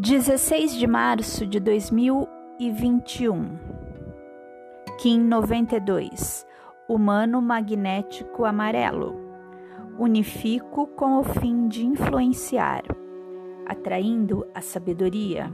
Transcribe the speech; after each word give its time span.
16 0.00 0.76
de 0.76 0.86
março 0.86 1.44
de 1.44 1.58
2021. 1.58 3.58
Kim 4.96 5.24
92. 5.24 6.46
Humano 6.88 7.42
magnético 7.42 8.44
amarelo. 8.44 9.16
Unifico 9.98 10.86
com 10.86 11.18
o 11.18 11.24
fim 11.24 11.66
de 11.66 11.84
influenciar, 11.84 12.84
atraindo 13.66 14.46
a 14.54 14.60
sabedoria. 14.60 15.50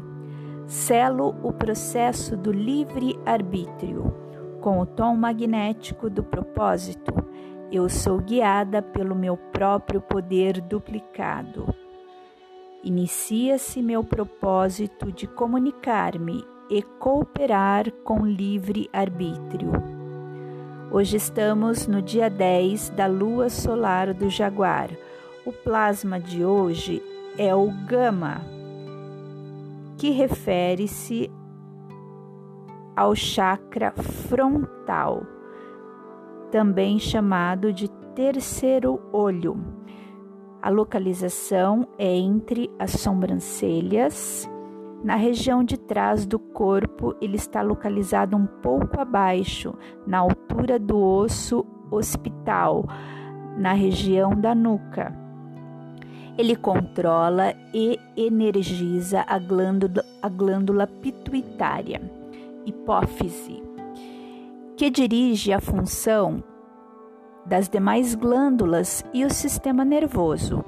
Selo 0.66 1.34
o 1.42 1.50
processo 1.50 2.36
do 2.36 2.52
livre 2.52 3.18
arbítrio 3.24 4.14
com 4.60 4.78
o 4.78 4.84
tom 4.84 5.16
magnético 5.16 6.10
do 6.10 6.22
propósito. 6.22 7.14
Eu 7.72 7.88
sou 7.88 8.18
guiada 8.18 8.82
pelo 8.82 9.14
meu 9.14 9.38
próprio 9.38 10.02
poder 10.02 10.60
duplicado. 10.60 11.83
Inicia-se 12.84 13.80
meu 13.80 14.04
propósito 14.04 15.10
de 15.10 15.26
comunicar-me 15.26 16.44
e 16.68 16.82
cooperar 16.82 17.90
com 18.04 18.26
livre 18.26 18.90
arbítrio. 18.92 19.72
Hoje 20.92 21.16
estamos 21.16 21.86
no 21.86 22.02
dia 22.02 22.28
10 22.28 22.90
da 22.90 23.06
lua 23.06 23.48
solar 23.48 24.12
do 24.12 24.28
Jaguar. 24.28 24.90
O 25.46 25.50
plasma 25.50 26.20
de 26.20 26.44
hoje 26.44 27.02
é 27.38 27.54
o 27.54 27.70
gama, 27.86 28.42
que 29.96 30.10
refere-se 30.10 31.30
ao 32.94 33.14
chakra 33.14 33.92
frontal, 33.92 35.22
também 36.50 36.98
chamado 36.98 37.72
de 37.72 37.88
terceiro 38.14 39.00
olho 39.10 39.84
a 40.64 40.70
localização 40.70 41.86
é 41.98 42.16
entre 42.16 42.70
as 42.78 42.92
sobrancelhas. 42.92 44.48
Na 45.04 45.14
região 45.14 45.62
de 45.62 45.76
trás 45.76 46.24
do 46.24 46.38
corpo, 46.38 47.14
ele 47.20 47.36
está 47.36 47.60
localizado 47.60 48.34
um 48.34 48.46
pouco 48.46 48.98
abaixo, 48.98 49.74
na 50.06 50.20
altura 50.20 50.78
do 50.78 50.98
osso 50.98 51.66
hospital, 51.90 52.86
na 53.58 53.74
região 53.74 54.34
da 54.34 54.54
nuca. 54.54 55.14
Ele 56.38 56.56
controla 56.56 57.54
e 57.74 58.00
energiza 58.16 59.22
a 59.28 59.38
glândula, 59.38 60.02
a 60.22 60.30
glândula 60.30 60.86
pituitária, 60.86 62.00
hipófise, 62.64 63.62
que 64.78 64.88
dirige 64.88 65.52
a 65.52 65.60
função 65.60 66.42
das 67.44 67.68
demais 67.68 68.14
glândulas 68.14 69.04
e 69.12 69.24
o 69.24 69.30
sistema 69.30 69.84
nervoso. 69.84 70.64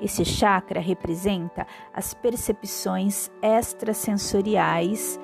Esse 0.00 0.24
chakra 0.24 0.80
representa 0.80 1.66
as 1.94 2.12
percepções 2.12 3.30
extrasensoriais 3.40 5.18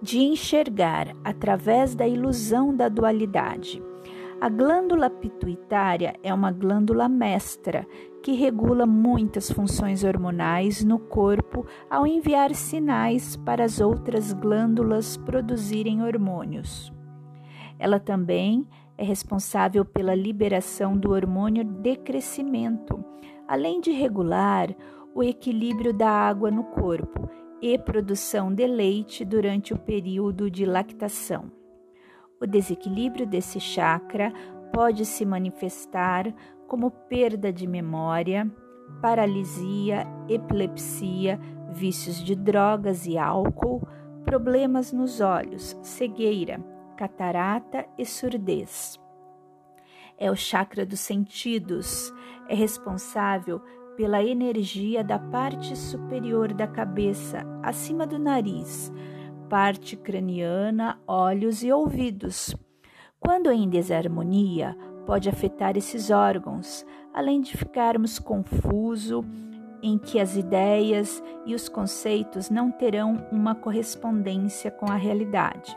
de 0.00 0.20
enxergar 0.20 1.08
através 1.24 1.94
da 1.94 2.06
ilusão 2.06 2.74
da 2.74 2.88
dualidade. 2.88 3.82
A 4.40 4.48
glândula 4.48 5.10
pituitária 5.10 6.14
é 6.22 6.32
uma 6.32 6.52
glândula 6.52 7.08
mestra 7.08 7.84
que 8.28 8.34
regula 8.34 8.84
muitas 8.84 9.50
funções 9.50 10.04
hormonais 10.04 10.84
no 10.84 10.98
corpo 10.98 11.64
ao 11.88 12.06
enviar 12.06 12.54
sinais 12.54 13.36
para 13.36 13.64
as 13.64 13.80
outras 13.80 14.34
glândulas 14.34 15.16
produzirem 15.16 16.02
hormônios. 16.02 16.92
Ela 17.78 17.98
também 17.98 18.68
é 18.98 19.02
responsável 19.02 19.82
pela 19.82 20.14
liberação 20.14 20.94
do 20.94 21.12
hormônio 21.12 21.64
de 21.64 21.96
crescimento, 21.96 23.02
além 23.48 23.80
de 23.80 23.92
regular 23.92 24.76
o 25.14 25.22
equilíbrio 25.22 25.94
da 25.94 26.10
água 26.10 26.50
no 26.50 26.64
corpo 26.64 27.30
e 27.62 27.78
produção 27.78 28.52
de 28.52 28.66
leite 28.66 29.24
durante 29.24 29.72
o 29.72 29.78
período 29.78 30.50
de 30.50 30.66
lactação. 30.66 31.50
O 32.38 32.46
desequilíbrio 32.46 33.26
desse 33.26 33.58
chakra 33.58 34.30
pode 34.70 35.06
se 35.06 35.24
manifestar 35.24 36.30
como 36.68 36.90
perda 36.90 37.52
de 37.52 37.66
memória, 37.66 38.48
paralisia, 39.00 40.06
epilepsia, 40.28 41.40
vícios 41.70 42.22
de 42.22 42.36
drogas 42.36 43.06
e 43.06 43.16
álcool, 43.16 43.82
problemas 44.24 44.92
nos 44.92 45.20
olhos, 45.20 45.76
cegueira, 45.82 46.62
catarata 46.96 47.86
e 47.96 48.04
surdez. 48.04 49.00
É 50.18 50.30
o 50.30 50.36
chakra 50.36 50.84
dos 50.84 51.00
sentidos, 51.00 52.12
é 52.48 52.54
responsável 52.54 53.60
pela 53.96 54.22
energia 54.22 55.02
da 55.02 55.18
parte 55.18 55.76
superior 55.76 56.52
da 56.52 56.66
cabeça, 56.66 57.44
acima 57.62 58.06
do 58.06 58.18
nariz, 58.18 58.92
parte 59.48 59.96
craniana, 59.96 61.00
olhos 61.06 61.62
e 61.62 61.72
ouvidos. 61.72 62.54
Quando 63.18 63.50
em 63.50 63.68
desarmonia, 63.68 64.76
pode 65.08 65.26
afetar 65.26 65.74
esses 65.74 66.10
órgãos, 66.10 66.84
além 67.14 67.40
de 67.40 67.56
ficarmos 67.56 68.18
confuso 68.18 69.24
em 69.82 69.96
que 69.96 70.20
as 70.20 70.36
ideias 70.36 71.22
e 71.46 71.54
os 71.54 71.66
conceitos 71.66 72.50
não 72.50 72.70
terão 72.70 73.26
uma 73.32 73.54
correspondência 73.54 74.70
com 74.70 74.84
a 74.92 74.96
realidade, 74.96 75.74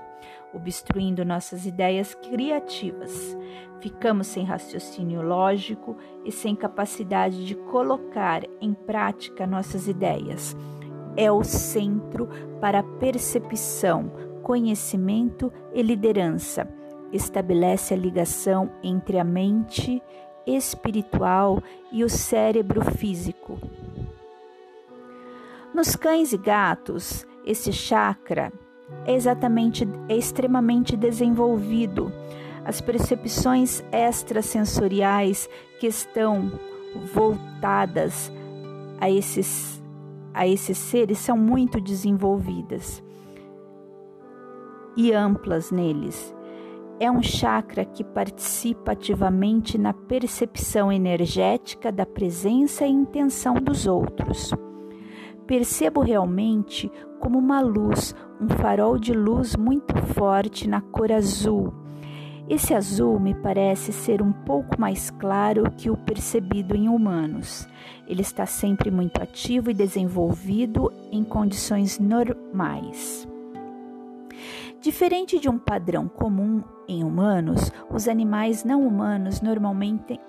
obstruindo 0.54 1.24
nossas 1.24 1.66
ideias 1.66 2.14
criativas. 2.14 3.38
Ficamos 3.80 4.28
sem 4.28 4.44
raciocínio 4.44 5.22
lógico 5.22 5.96
e 6.26 6.32
sem 6.34 6.54
capacidade 6.54 7.46
de 7.46 7.56
colocar 7.56 8.44
em 8.60 8.74
prática 8.74 9.48
nossas 9.48 9.88
ideias 9.88 10.58
é 11.16 11.32
o 11.32 11.44
centro 11.44 12.28
para 12.60 12.84
percepção, 12.84 14.12
conhecimento 14.44 15.52
e 15.74 15.82
liderança. 15.82 16.81
Estabelece 17.12 17.94
a 17.94 17.98
ligação 17.98 18.72
entre 18.84 19.20
a 19.20 19.24
mente 19.24 20.02
espiritual 20.46 21.62
e 21.92 22.04
o 22.04 22.10
cérebro 22.10 22.82
físico. 22.96 23.60
Nos 25.74 25.96
cães 25.96 26.34
e 26.34 26.38
gatos, 26.38 27.26
esse 27.46 27.72
chakra 27.72 28.52
é 29.06 29.14
exatamente 29.14 29.88
é 30.10 30.16
extremamente 30.16 30.96
desenvolvido. 30.96 32.12
As 32.66 32.82
percepções 32.82 33.84
extrasensoriais 33.92 35.50
que 35.80 35.88
estão 35.88 36.52
voltadas 37.14 38.32
a 39.00 39.10
esses 39.10 39.82
a 40.34 40.48
esses 40.48 40.78
seres 40.78 41.18
são 41.18 41.38
muito 41.38 41.82
desenvolvidas 41.82 43.04
e 44.96 45.12
amplas 45.12 45.72
neles. 45.72 46.34
É 47.02 47.10
um 47.10 47.24
chakra 47.24 47.84
que 47.84 48.04
participa 48.04 48.92
ativamente 48.92 49.76
na 49.76 49.92
percepção 49.92 50.92
energética 50.92 51.92
da 51.92 52.06
presença 52.06 52.86
e 52.86 52.92
intenção 52.92 53.56
dos 53.56 53.88
outros. 53.88 54.52
Percebo 55.48 56.02
realmente 56.02 56.92
como 57.20 57.40
uma 57.40 57.60
luz, 57.60 58.14
um 58.40 58.48
farol 58.48 59.00
de 59.00 59.14
luz 59.14 59.56
muito 59.56 59.98
forte 60.14 60.70
na 60.70 60.80
cor 60.80 61.12
azul 61.12 61.74
esse 62.52 62.74
azul 62.74 63.18
me 63.18 63.34
parece 63.34 63.94
ser 63.94 64.22
um 64.22 64.34
pouco 64.34 64.78
mais 64.78 65.10
claro 65.10 65.72
que 65.72 65.90
o 65.90 65.96
percebido 65.96 66.76
em 66.76 66.90
humanos. 66.90 67.66
Ele 68.06 68.22
está 68.22 68.46
sempre 68.46 68.92
muito 68.92 69.22
ativo 69.22 69.72
e 69.72 69.74
desenvolvido 69.74 70.92
em 71.14 71.24
condições 71.24 71.98
normais. 71.98 73.26
Diferente 74.82 75.38
de 75.38 75.48
um 75.48 75.60
padrão 75.60 76.08
comum 76.08 76.64
em 76.88 77.04
humanos, 77.04 77.72
os 77.88 78.08
animais 78.08 78.64
não 78.64 78.88
humanos 78.88 79.40
normalmente, 79.40 80.20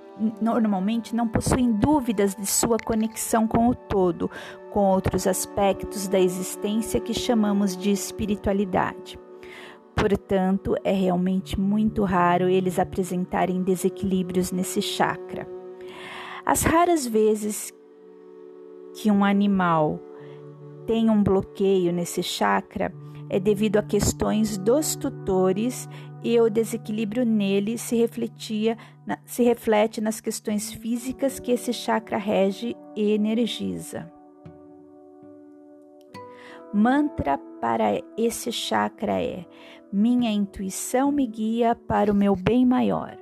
normalmente 0.42 1.16
não 1.16 1.26
possuem 1.26 1.72
dúvidas 1.72 2.34
de 2.34 2.44
sua 2.44 2.76
conexão 2.76 3.48
com 3.48 3.68
o 3.68 3.74
todo, 3.74 4.30
com 4.70 4.80
outros 4.90 5.26
aspectos 5.26 6.06
da 6.06 6.20
existência 6.20 7.00
que 7.00 7.14
chamamos 7.14 7.74
de 7.74 7.90
espiritualidade. 7.90 9.18
Portanto, 9.96 10.74
é 10.84 10.92
realmente 10.92 11.58
muito 11.58 12.04
raro 12.04 12.46
eles 12.46 12.78
apresentarem 12.78 13.62
desequilíbrios 13.62 14.52
nesse 14.52 14.82
chakra. 14.82 15.48
As 16.44 16.62
raras 16.62 17.06
vezes 17.06 17.72
que 18.92 19.10
um 19.10 19.24
animal 19.24 19.98
tem 20.86 21.08
um 21.08 21.22
bloqueio 21.22 21.90
nesse 21.90 22.22
chakra 22.22 22.92
é 23.32 23.40
devido 23.40 23.78
a 23.78 23.82
questões 23.82 24.58
dos 24.58 24.94
tutores 24.94 25.88
e 26.22 26.38
o 26.38 26.50
desequilíbrio 26.50 27.24
nele 27.24 27.78
se 27.78 27.96
refletia 27.96 28.76
se 29.24 29.42
reflete 29.42 30.02
nas 30.02 30.20
questões 30.20 30.70
físicas 30.70 31.40
que 31.40 31.50
esse 31.50 31.72
chakra 31.72 32.18
rege 32.18 32.76
e 32.94 33.10
energiza. 33.12 34.12
Mantra 36.74 37.38
para 37.58 38.00
esse 38.18 38.52
chakra 38.52 39.20
é: 39.20 39.46
minha 39.90 40.30
intuição 40.30 41.10
me 41.10 41.26
guia 41.26 41.74
para 41.74 42.12
o 42.12 42.14
meu 42.14 42.36
bem 42.36 42.66
maior. 42.66 43.21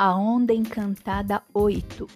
A 0.00 0.14
Onda 0.14 0.54
Encantada 0.54 1.42
8 1.52 2.06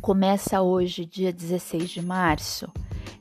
começa 0.00 0.62
hoje, 0.62 1.04
dia 1.04 1.30
16 1.30 1.90
de 1.90 2.00
março. 2.00 2.66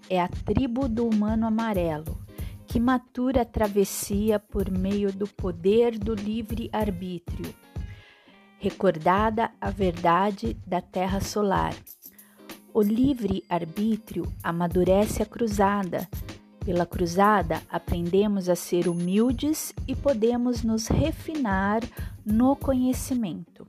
É 0.10 0.22
a 0.22 0.30
tribo 0.30 0.88
do 0.88 1.06
humano 1.06 1.46
amarelo 1.46 2.18
que 2.66 2.80
matura 2.80 3.42
a 3.42 3.46
travessia 3.46 4.40
por 4.40 4.72
meio 4.72 5.12
do 5.12 5.28
poder 5.28 6.00
do 6.00 6.14
livre 6.14 6.70
arbítrio. 6.72 7.54
Recordada 8.58 9.52
a 9.60 9.70
verdade 9.70 10.54
da 10.66 10.80
Terra 10.80 11.20
solar. 11.20 11.76
O 12.74 12.82
livre 12.82 13.44
arbítrio 13.50 14.32
amadurece 14.42 15.22
a 15.22 15.26
cruzada 15.26 16.08
pela 16.68 16.86
cruzada, 16.86 17.62
aprendemos 17.70 18.50
a 18.50 18.56
ser 18.56 18.90
humildes 18.90 19.74
e 19.88 19.96
podemos 19.96 20.64
nos 20.64 20.88
refinar 20.88 21.80
no 22.28 22.58
conhecimento. 22.58 23.66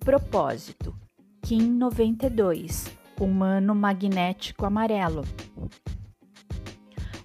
Propósito: 0.00 0.92
Kim 1.40 1.70
92 1.78 2.90
Humano 3.20 3.72
Magnético 3.72 4.66
Amarelo. 4.66 5.22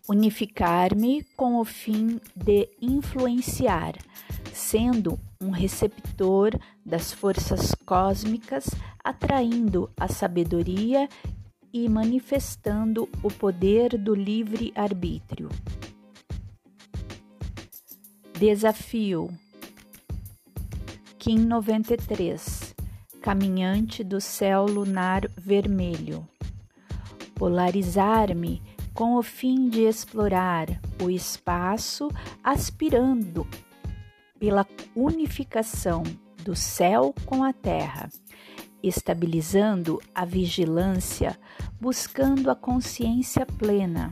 Unificar-me 0.07 1.23
com 1.35 1.59
o 1.59 1.65
fim 1.65 2.19
de 2.35 2.69
influenciar, 2.79 3.95
sendo 4.53 5.19
um 5.41 5.49
receptor 5.49 6.51
das 6.85 7.11
forças 7.11 7.73
cósmicas, 7.83 8.69
atraindo 9.03 9.89
a 9.99 10.07
sabedoria 10.07 11.09
e 11.73 11.89
manifestando 11.89 13.09
o 13.23 13.29
poder 13.29 13.97
do 13.97 14.13
livre 14.13 14.71
arbítrio. 14.75 15.49
Desafio 18.37 19.29
Kim 21.21 21.37
93 21.45 22.73
Caminhante 23.21 24.03
do 24.03 24.19
céu 24.19 24.65
lunar 24.65 25.29
vermelho. 25.37 26.27
Polarizar-me 27.35 28.59
com 28.91 29.15
o 29.15 29.21
fim 29.21 29.69
de 29.69 29.81
explorar 29.81 30.81
o 30.99 31.11
espaço, 31.11 32.09
aspirando 32.43 33.47
pela 34.39 34.65
unificação 34.95 36.01
do 36.43 36.55
céu 36.55 37.13
com 37.27 37.43
a 37.43 37.53
terra 37.53 38.09
estabilizando 38.81 40.01
a 40.15 40.25
vigilância, 40.25 41.39
buscando 41.79 42.49
a 42.49 42.55
consciência 42.55 43.45
plena. 43.45 44.11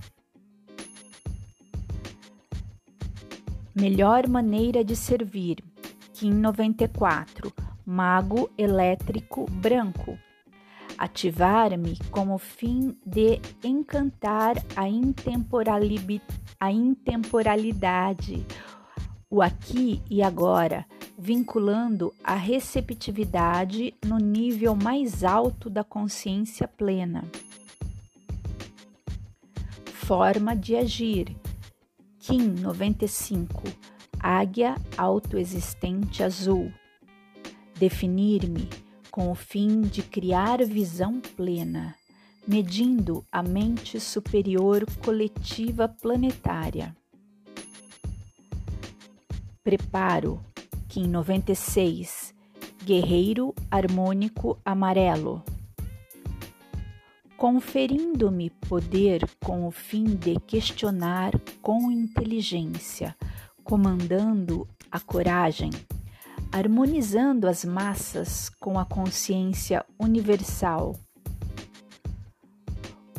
Melhor 3.74 4.28
maneira 4.28 4.84
de 4.84 4.96
servir. 4.96 5.64
Kim 6.20 6.34
94. 6.34 7.54
Mago 7.86 8.50
elétrico 8.58 9.46
branco. 9.50 10.20
Ativar-me 10.98 11.98
com 12.12 12.36
o 12.36 12.38
fim 12.38 12.98
de 13.06 13.40
encantar 13.64 14.58
a, 14.76 14.82
a 16.60 16.72
intemporalidade, 16.74 18.46
o 19.30 19.42
aqui 19.42 20.02
e 20.10 20.22
agora 20.22 20.86
vinculando 21.18 22.14
a 22.22 22.36
receptividade 22.36 23.94
no 24.06 24.18
nível 24.18 24.76
mais 24.76 25.24
alto 25.24 25.70
da 25.70 25.86
consciência 25.86 26.68
plena. 26.68 27.24
Forma 29.86 30.54
de 30.54 30.76
agir. 30.76 31.34
Kim 32.20 32.50
95. 32.60 33.64
Águia 34.20 34.76
autoexistente 34.98 36.22
azul. 36.22 36.72
Definir-me 37.78 38.68
com 39.10 39.32
o 39.32 39.36
fim 39.36 39.82
de 39.82 40.02
criar 40.02 40.64
visão 40.66 41.22
plena, 41.22 41.96
medindo 42.48 43.26
a 43.32 43.42
mente 43.42 44.00
superior 44.00 44.86
coletiva 45.04 45.88
planetária. 45.88 46.96
Preparo 49.64 50.40
Kim 50.90 51.08
96, 51.08 52.34
Guerreiro 52.84 53.54
Harmônico 53.70 54.60
Amarelo. 54.66 55.44
Conferindo-me 57.38 58.50
poder 58.50 59.30
com 59.40 59.66
o 59.66 59.72
fim 59.72 60.04
de 60.04 60.40
questionar 60.42 61.32
com 61.62 61.90
inteligência, 61.90 63.16
comandando 63.70 64.68
a 64.92 65.00
coragem, 65.00 65.70
harmonizando 66.52 67.48
as 67.48 67.64
massas 67.64 68.50
com 68.50 68.80
a 68.80 68.84
consciência 68.84 69.86
universal. 70.00 70.96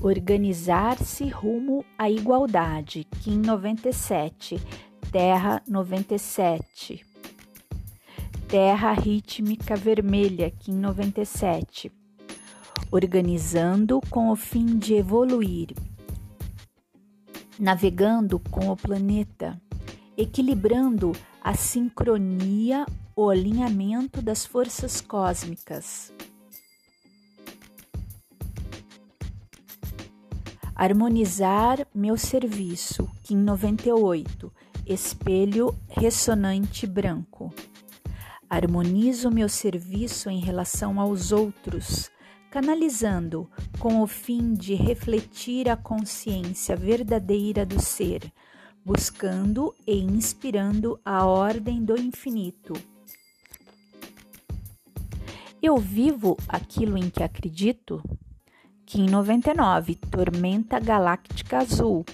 Organizar-se 0.02 1.28
rumo 1.28 1.84
à 1.96 2.10
igualdade, 2.10 3.06
Kim 3.22 3.38
97, 3.38 4.60
Terra 5.12 5.62
97 5.68 7.06
Terra 8.48 8.92
Rítmica 8.92 9.76
Vermelha, 9.76 10.50
Kim 10.50 10.72
97, 10.72 11.92
organizando 12.90 14.00
com 14.10 14.28
o 14.28 14.34
fim 14.34 14.76
de 14.76 14.94
evoluir, 14.94 15.68
navegando 17.56 18.40
com 18.40 18.68
o 18.68 18.76
planeta, 18.76 19.56
equilibrando 20.20 21.12
a 21.42 21.54
sincronia, 21.54 22.84
o 23.16 23.30
alinhamento 23.30 24.20
das 24.20 24.44
forças 24.44 25.00
cósmicas. 25.00 26.12
Harmonizar 30.74 31.86
meu 31.94 32.18
serviço, 32.18 33.08
Kim 33.22 33.38
98, 33.38 34.52
espelho 34.86 35.74
ressonante 35.88 36.86
branco. 36.86 37.52
Harmonizo 38.48 39.30
meu 39.30 39.48
serviço 39.48 40.28
em 40.28 40.40
relação 40.40 41.00
aos 41.00 41.32
outros, 41.32 42.10
canalizando 42.50 43.48
com 43.78 44.02
o 44.02 44.06
fim 44.06 44.52
de 44.52 44.74
refletir 44.74 45.68
a 45.68 45.76
consciência 45.76 46.76
verdadeira 46.76 47.64
do 47.64 47.80
ser, 47.80 48.30
buscando 48.84 49.74
e 49.86 49.98
inspirando 49.98 50.98
a 51.04 51.26
ordem 51.26 51.84
do 51.84 51.98
infinito. 51.98 52.72
Eu 55.62 55.76
vivo 55.76 56.36
aquilo 56.48 56.96
em 56.96 57.10
que 57.10 57.22
acredito? 57.22 58.02
Kim 58.86 59.08
99, 59.08 59.94
Tormenta 59.94 60.80
Galáctica 60.80 61.58
Azul. 61.58 62.04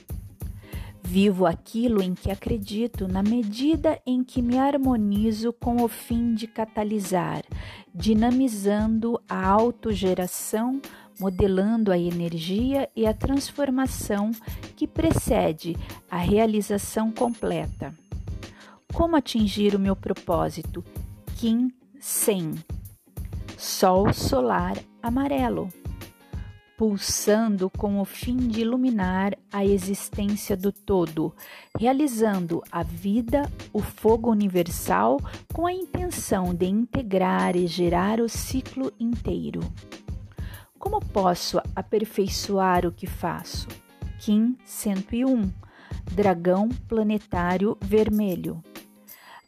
Vivo 1.02 1.46
aquilo 1.46 2.02
em 2.02 2.14
que 2.14 2.32
acredito 2.32 3.06
na 3.06 3.22
medida 3.22 4.00
em 4.04 4.24
que 4.24 4.42
me 4.42 4.58
harmonizo 4.58 5.52
com 5.52 5.76
o 5.84 5.86
fim 5.86 6.34
de 6.34 6.48
catalisar, 6.48 7.44
dinamizando 7.94 9.20
a 9.28 9.46
autogeração, 9.46 10.82
modelando 11.18 11.92
a 11.92 11.98
energia 11.98 12.88
e 12.94 13.06
a 13.06 13.14
transformação 13.14 14.30
que 14.76 14.86
precede 14.86 15.76
a 16.10 16.16
realização 16.16 17.10
completa. 17.10 17.94
Como 18.92 19.16
atingir 19.16 19.74
o 19.74 19.78
meu 19.78 19.96
propósito? 19.96 20.84
Kim 21.36 21.72
100 22.00 22.54
Sol 23.56 24.12
solar 24.12 24.76
amarelo 25.02 25.68
pulsando 26.76 27.70
com 27.70 28.00
o 28.00 28.04
fim 28.04 28.36
de 28.36 28.60
iluminar 28.60 29.34
a 29.50 29.64
existência 29.64 30.56
do 30.56 30.70
todo, 30.70 31.34
realizando 31.78 32.62
a 32.70 32.82
vida, 32.82 33.50
o 33.72 33.80
fogo 33.80 34.30
universal, 34.30 35.18
com 35.52 35.66
a 35.66 35.72
intenção 35.72 36.54
de 36.54 36.66
integrar 36.66 37.56
e 37.56 37.66
gerar 37.66 38.20
o 38.20 38.28
ciclo 38.28 38.92
inteiro. 39.00 39.60
Como 40.78 41.00
posso 41.00 41.60
aperfeiçoar 41.74 42.86
o 42.86 42.92
que 42.92 43.06
faço? 43.06 43.68
Kim 44.20 44.56
101 44.64 45.50
Dragão 46.12 46.68
Planetário 46.88 47.76
Vermelho 47.80 48.62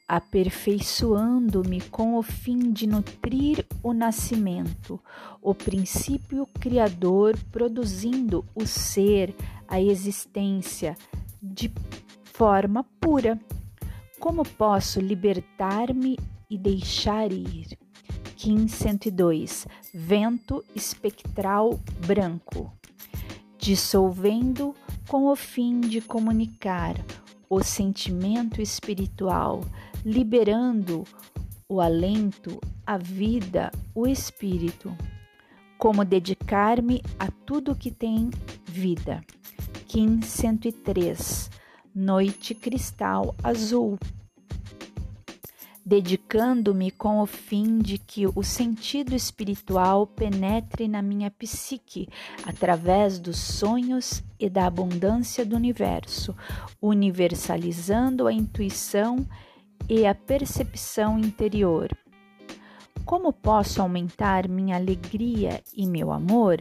aperfeiçoando-me 0.09 1.83
com 1.83 2.17
o 2.17 2.23
fim 2.23 2.73
de 2.73 2.87
nutrir 2.87 3.67
o 3.83 3.93
nascimento, 3.93 4.99
o 5.43 5.55
princípio 5.55 6.47
criador 6.59 7.39
produzindo 7.53 8.43
o 8.55 8.67
ser, 8.67 9.35
a 9.69 9.79
existência 9.79 10.97
de 11.43 11.71
forma 12.25 12.83
pura. 12.99 13.39
Como 14.19 14.43
posso 14.43 14.99
libertar-me 14.99 16.19
e 16.49 16.57
deixar 16.57 17.31
ir? 17.31 17.79
Kim 18.39 18.69
102 18.69 19.67
Vento 19.93 20.65
espectral 20.73 21.81
branco 22.07 22.73
dissolvendo 23.59 24.77
com 25.09 25.27
o 25.27 25.35
fim 25.35 25.81
de 25.81 26.01
comunicar 26.01 26.95
o 27.51 27.65
sentimento 27.65 28.63
espiritual 28.63 29.65
liberando 30.05 31.03
o 31.69 31.81
alento, 31.81 32.61
a 32.87 32.97
vida, 32.97 33.73
o 33.93 34.07
espírito. 34.07 34.97
Como 35.77 36.05
dedicar-me 36.05 37.03
a 37.19 37.33
tudo 37.45 37.75
que 37.75 37.91
tem 37.91 38.31
vida. 38.67 39.21
Kim 39.89 40.23
103 40.23 41.51
Noite 41.93 42.55
Cristal 42.55 43.35
Azul 43.43 43.99
dedicando-me 45.89 46.91
com 46.91 47.23
o 47.23 47.25
fim 47.25 47.79
de 47.79 47.97
que 47.97 48.27
o 48.27 48.43
sentido 48.43 49.15
espiritual 49.15 50.07
penetre 50.07 50.87
na 50.87 51.01
minha 51.01 51.31
psique 51.31 52.07
através 52.45 53.19
dos 53.19 53.39
sonhos 53.39 54.23
e 54.39 54.51
da 54.51 54.67
abundância 54.67 55.47
do 55.47 55.57
universo, 55.57 56.37
universalizando 56.83 58.27
a 58.27 58.33
intuição 58.35 59.27
e 59.89 60.07
a 60.07 60.15
percepção 60.15 61.19
interior. 61.19 61.89
Como 63.07 63.33
posso 63.33 63.81
aumentar 63.81 64.47
minha 64.47 64.77
alegria 64.77 65.63
e 65.75 65.87
meu 65.87 66.13
amor? 66.13 66.59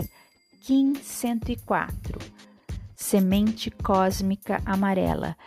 Kim 0.61 0.95
104 0.95 2.17
Semente 2.95 3.69
cósmica 3.69 4.61
amarela 4.65 5.37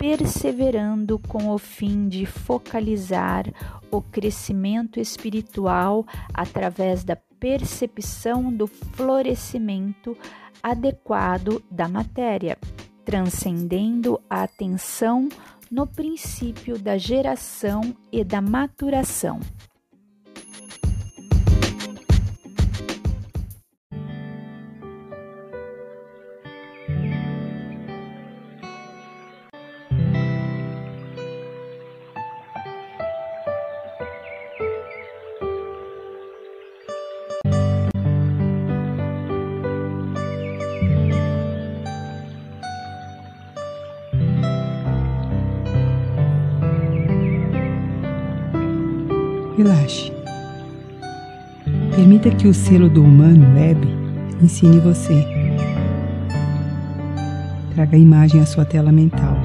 perseverando 0.00 1.18
com 1.18 1.50
o 1.50 1.58
fim 1.58 2.08
de 2.08 2.24
focalizar 2.24 3.44
o 3.90 4.00
crescimento 4.00 4.98
espiritual 4.98 6.06
através 6.32 7.04
da 7.04 7.16
percepção 7.38 8.50
do 8.50 8.66
florescimento 8.66 10.16
adequado 10.62 11.62
da 11.70 11.86
matéria, 11.86 12.56
transcendendo 13.04 14.18
a 14.30 14.44
atenção 14.44 15.28
no 15.70 15.86
princípio 15.86 16.78
da 16.78 16.96
geração 16.96 17.94
e 18.10 18.24
da 18.24 18.40
maturação. 18.40 19.38
Que 52.40 52.48
o 52.48 52.54
selo 52.54 52.88
do 52.88 53.04
humano 53.04 53.54
web 53.54 53.86
ensine 54.42 54.80
você. 54.80 55.26
Traga 57.74 57.96
a 57.96 57.98
imagem 57.98 58.40
à 58.40 58.46
sua 58.46 58.64
tela 58.64 58.90
mental. 58.90 59.36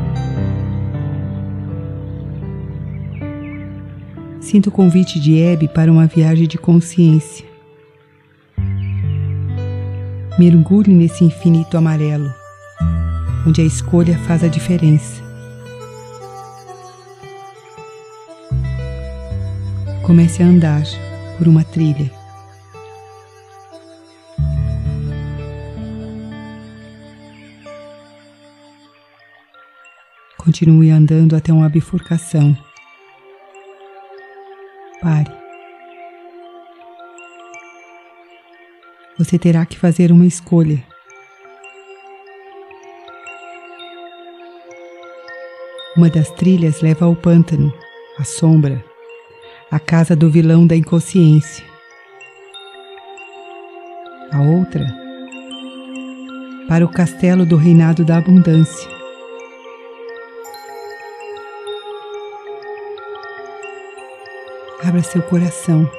Sinta 4.40 4.70
o 4.70 4.72
convite 4.72 5.20
de 5.20 5.38
Hebe 5.38 5.68
para 5.68 5.92
uma 5.92 6.08
viagem 6.08 6.48
de 6.48 6.58
consciência. 6.58 7.46
Mergulhe 10.40 10.94
nesse 10.94 11.26
infinito 11.26 11.78
amarelo, 11.78 12.34
onde 13.46 13.60
a 13.60 13.66
escolha 13.66 14.18
faz 14.20 14.42
a 14.42 14.48
diferença. 14.48 15.22
Comece 20.02 20.42
a 20.42 20.46
andar 20.46 20.84
por 21.38 21.46
uma 21.46 21.66
trilha. 21.66 22.25
Continue 30.46 30.92
andando 30.92 31.36
até 31.36 31.52
uma 31.52 31.68
bifurcação. 31.68 32.56
Pare. 35.02 35.32
Você 39.18 39.38
terá 39.38 39.66
que 39.66 39.78
fazer 39.78 40.12
uma 40.12 40.26
escolha. 40.26 40.82
Uma 45.98 46.10
das 46.10 46.30
trilhas 46.32 46.82
leva 46.82 47.06
ao 47.06 47.16
pântano, 47.16 47.74
à 48.20 48.24
sombra 48.24 48.84
a 49.72 49.80
casa 49.80 50.16
do 50.16 50.30
vilão 50.30 50.66
da 50.66 50.76
inconsciência. 50.76 51.66
A 54.32 54.42
outra, 54.42 54.86
para 56.68 56.86
o 56.86 56.90
castelo 56.90 57.46
do 57.46 57.56
reinado 57.56 58.06
da 58.06 58.18
abundância. 58.18 58.95
Abra 64.88 65.02
seu 65.02 65.24
coração. 65.24 65.90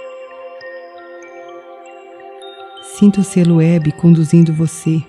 Sinta 2.97 3.21
o 3.21 3.25
selo 3.25 3.57
web 3.57 3.91
conduzindo 3.91 4.55
você 4.55 5.03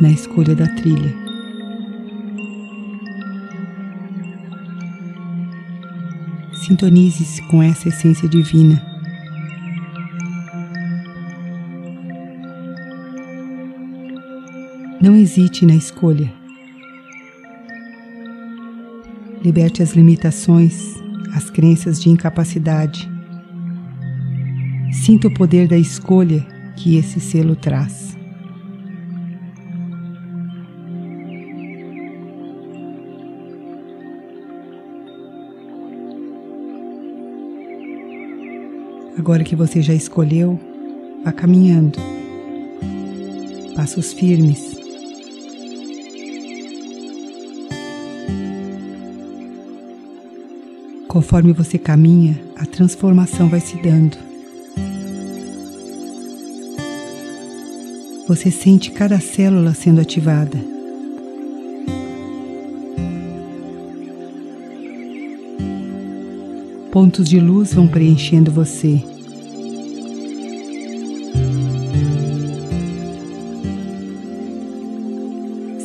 na 0.00 0.10
escolha 0.10 0.56
da 0.56 0.66
trilha. 0.66 1.14
Sintonize-se 6.66 7.42
com 7.46 7.62
essa 7.62 7.88
essência 7.88 8.28
divina. 8.28 8.84
Não 15.00 15.14
hesite 15.14 15.64
na 15.64 15.76
escolha. 15.76 16.41
Liberte 19.42 19.82
as 19.82 19.92
limitações, 19.92 20.94
as 21.34 21.50
crenças 21.50 22.00
de 22.00 22.08
incapacidade. 22.08 23.10
Sinta 24.92 25.26
o 25.26 25.34
poder 25.34 25.66
da 25.66 25.76
escolha 25.76 26.46
que 26.76 26.96
esse 26.96 27.18
selo 27.18 27.56
traz. 27.56 28.16
Agora 39.18 39.44
que 39.44 39.56
você 39.56 39.82
já 39.82 39.94
escolheu, 39.94 40.58
vá 41.24 41.32
caminhando. 41.32 41.98
Passos 43.74 44.12
firmes. 44.12 44.81
Conforme 51.12 51.52
você 51.52 51.76
caminha, 51.76 52.40
a 52.56 52.64
transformação 52.64 53.46
vai 53.46 53.60
se 53.60 53.76
dando. 53.82 54.16
Você 58.26 58.50
sente 58.50 58.90
cada 58.92 59.20
célula 59.20 59.74
sendo 59.74 60.00
ativada. 60.00 60.58
Pontos 66.90 67.28
de 67.28 67.38
luz 67.38 67.74
vão 67.74 67.86
preenchendo 67.86 68.50
você. 68.50 69.04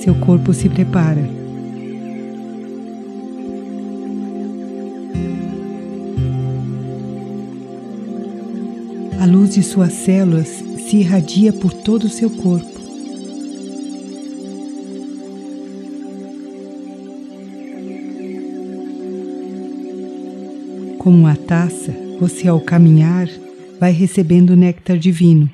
seu 0.01 0.15
corpo 0.15 0.53
se 0.53 0.69
prepara. 0.69 1.46
Luz 9.27 9.53
de 9.53 9.62
suas 9.62 9.93
células 9.93 10.48
se 10.48 10.98
irradia 10.98 11.53
por 11.53 11.74
todo 11.74 12.05
o 12.05 12.10
seu 12.10 12.29
corpo. 12.29 12.77
Como 20.98 21.17
uma 21.17 21.36
taça, 21.36 21.93
você 22.19 22.48
ao 22.48 22.60
caminhar 22.60 23.29
vai 23.79 23.91
recebendo 23.91 24.51
o 24.51 24.55
néctar 24.55 24.98
divino 24.98 25.50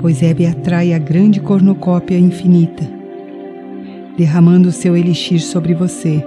pois 0.00 0.22
Hebe 0.22 0.46
atrai 0.46 0.94
a 0.94 0.98
grande 0.98 1.40
cornucópia 1.40 2.18
infinita, 2.18 2.84
derramando 4.16 4.72
seu 4.72 4.96
elixir 4.96 5.40
sobre 5.40 5.74
você. 5.74 6.24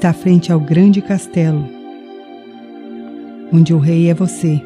está 0.00 0.14
frente 0.14 0.50
ao 0.50 0.58
grande 0.58 1.02
castelo, 1.02 1.62
onde 3.52 3.74
o 3.74 3.78
rei 3.78 4.08
é 4.08 4.14
você. 4.14 4.58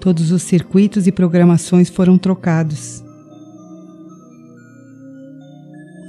Todos 0.00 0.32
os 0.32 0.42
circuitos 0.42 1.06
e 1.06 1.12
programações 1.12 1.88
foram 1.88 2.18
trocados. 2.18 3.00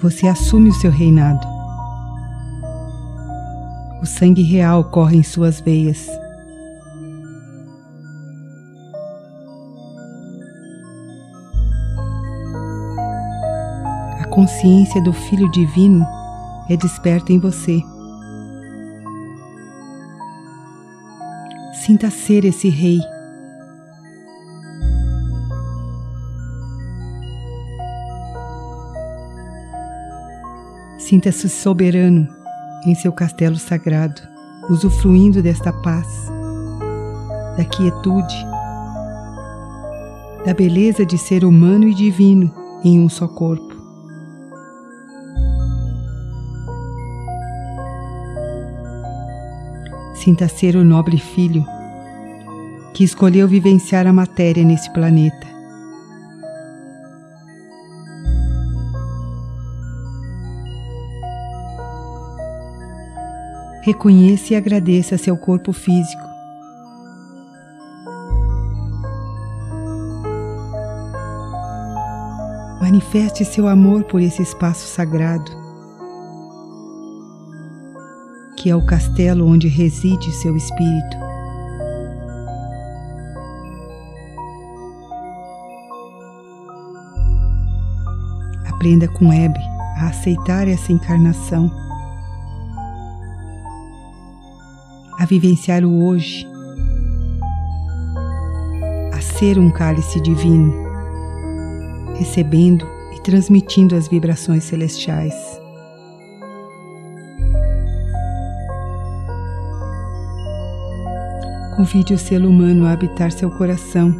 Você 0.01 0.27
assume 0.27 0.69
o 0.69 0.73
seu 0.73 0.89
reinado. 0.89 1.47
O 4.01 4.07
sangue 4.07 4.41
real 4.41 4.85
corre 4.85 5.17
em 5.17 5.23
suas 5.23 5.61
veias. 5.61 6.09
Consciência 14.37 15.01
do 15.01 15.11
Filho 15.11 15.49
Divino 15.49 16.05
é 16.69 16.77
desperta 16.77 17.33
em 17.33 17.39
você. 17.39 17.81
Sinta 21.73 22.11
ser 22.11 22.45
esse 22.45 22.69
rei. 22.69 22.99
Sinta-se 30.99 31.49
soberano 31.49 32.27
em 32.85 32.93
seu 32.93 33.11
castelo 33.11 33.55
sagrado, 33.55 34.21
usufruindo 34.69 35.41
desta 35.41 35.73
paz, 35.73 36.31
da 37.57 37.65
quietude, 37.65 38.45
da 40.45 40.53
beleza 40.53 41.03
de 41.03 41.17
ser 41.17 41.43
humano 41.43 41.87
e 41.87 41.95
divino 41.95 42.53
em 42.83 42.99
um 42.99 43.09
só 43.09 43.27
corpo. 43.27 43.66
Sinta 50.27 50.49
ser 50.49 50.75
o 50.75 50.83
nobre 50.83 51.17
filho 51.17 51.65
que 52.93 53.01
escolheu 53.01 53.47
vivenciar 53.47 54.05
a 54.05 54.11
matéria 54.11 54.61
nesse 54.61 54.91
planeta. 54.91 55.47
Reconheça 63.83 64.51
e 64.51 64.57
agradeça 64.57 65.17
seu 65.17 65.37
corpo 65.37 65.71
físico. 65.71 66.27
Manifeste 72.81 73.45
seu 73.45 73.65
amor 73.65 74.03
por 74.03 74.19
esse 74.19 74.41
espaço 74.41 74.87
sagrado, 74.87 75.66
que 78.67 78.71
é 78.71 78.75
o 78.75 78.85
castelo 78.85 79.47
onde 79.47 79.69
reside 79.69 80.29
seu 80.29 80.57
espírito. 80.57 81.17
Aprenda 88.67 89.07
com 89.07 89.31
Hebe 89.31 89.57
a 89.95 90.07
aceitar 90.07 90.67
essa 90.67 90.91
encarnação, 90.91 91.71
a 95.17 95.25
vivenciar 95.25 95.85
o 95.85 96.03
hoje, 96.05 96.45
a 99.13 99.21
ser 99.21 99.57
um 99.57 99.71
cálice 99.71 100.19
divino, 100.19 100.73
recebendo 102.17 102.85
e 103.15 103.21
transmitindo 103.21 103.95
as 103.95 104.09
vibrações 104.09 104.65
celestiais. 104.65 105.33
Convide 111.77 112.15
o 112.15 112.17
selo 112.17 112.49
humano 112.49 112.87
a 112.87 112.91
habitar 112.93 113.31
seu 113.31 113.51
coração, 113.51 114.11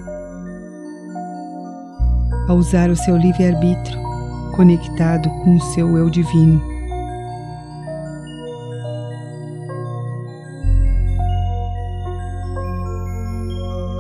a 2.48 2.54
usar 2.54 2.92
o 2.92 2.96
seu 2.96 3.18
livre-arbítrio 3.18 4.00
conectado 4.56 5.28
com 5.44 5.56
o 5.56 5.60
seu 5.60 5.98
eu 5.98 6.08
divino. 6.08 6.62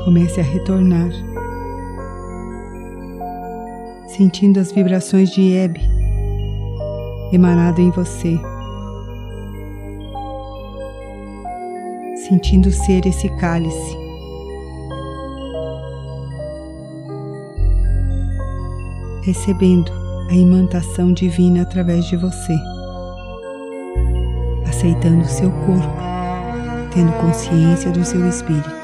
Comece 0.05 0.39
a 0.39 0.43
retornar, 0.43 1.09
sentindo 4.07 4.59
as 4.59 4.71
vibrações 4.71 5.31
de 5.31 5.53
Ebe 5.55 5.81
emanado 7.33 7.81
em 7.81 7.89
você, 7.89 8.39
sentindo 12.27 12.71
ser 12.71 13.05
esse 13.05 13.29
cálice 13.37 14.07
recebendo 19.27 19.91
a 20.29 20.33
imantação 20.33 21.11
divina 21.11 21.63
através 21.63 22.05
de 22.05 22.15
você, 22.15 22.57
aceitando 24.65 25.25
seu 25.25 25.51
corpo, 25.51 25.97
tendo 26.93 27.11
consciência 27.19 27.91
do 27.91 28.05
seu 28.05 28.25
espírito. 28.29 28.76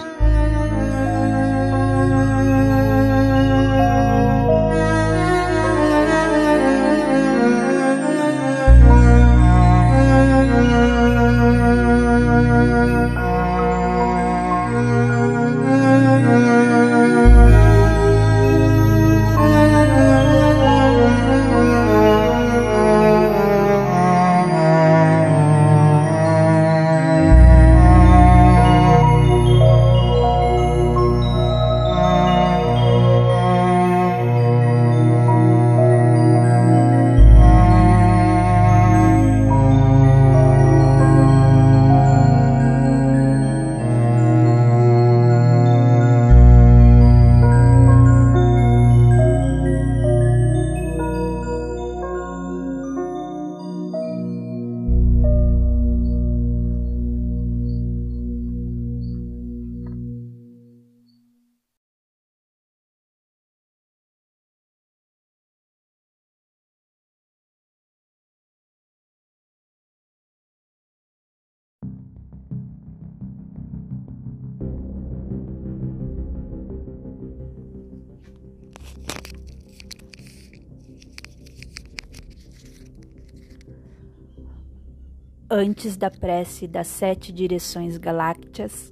Antes 85.55 85.95
da 85.95 86.09
prece 86.09 86.67
das 86.67 86.87
sete 86.87 87.31
direções 87.31 87.99
galácticas, 87.99 88.91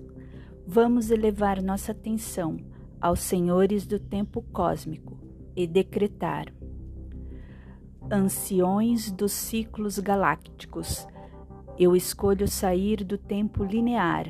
vamos 0.64 1.10
elevar 1.10 1.60
nossa 1.60 1.92
atenção 1.92 2.56
aos 3.02 3.22
senhores 3.22 3.88
do 3.88 3.98
tempo 3.98 4.44
cósmico 4.54 5.18
e 5.56 5.66
decretar: 5.66 6.54
Anciões 8.12 9.12
dos 9.12 9.32
ciclos 9.32 9.98
galácticos, 9.98 11.08
eu 11.80 11.96
escolho 11.96 12.48
sair 12.48 13.04
do 13.04 13.18
tempo 13.18 13.64
linear 13.64 14.28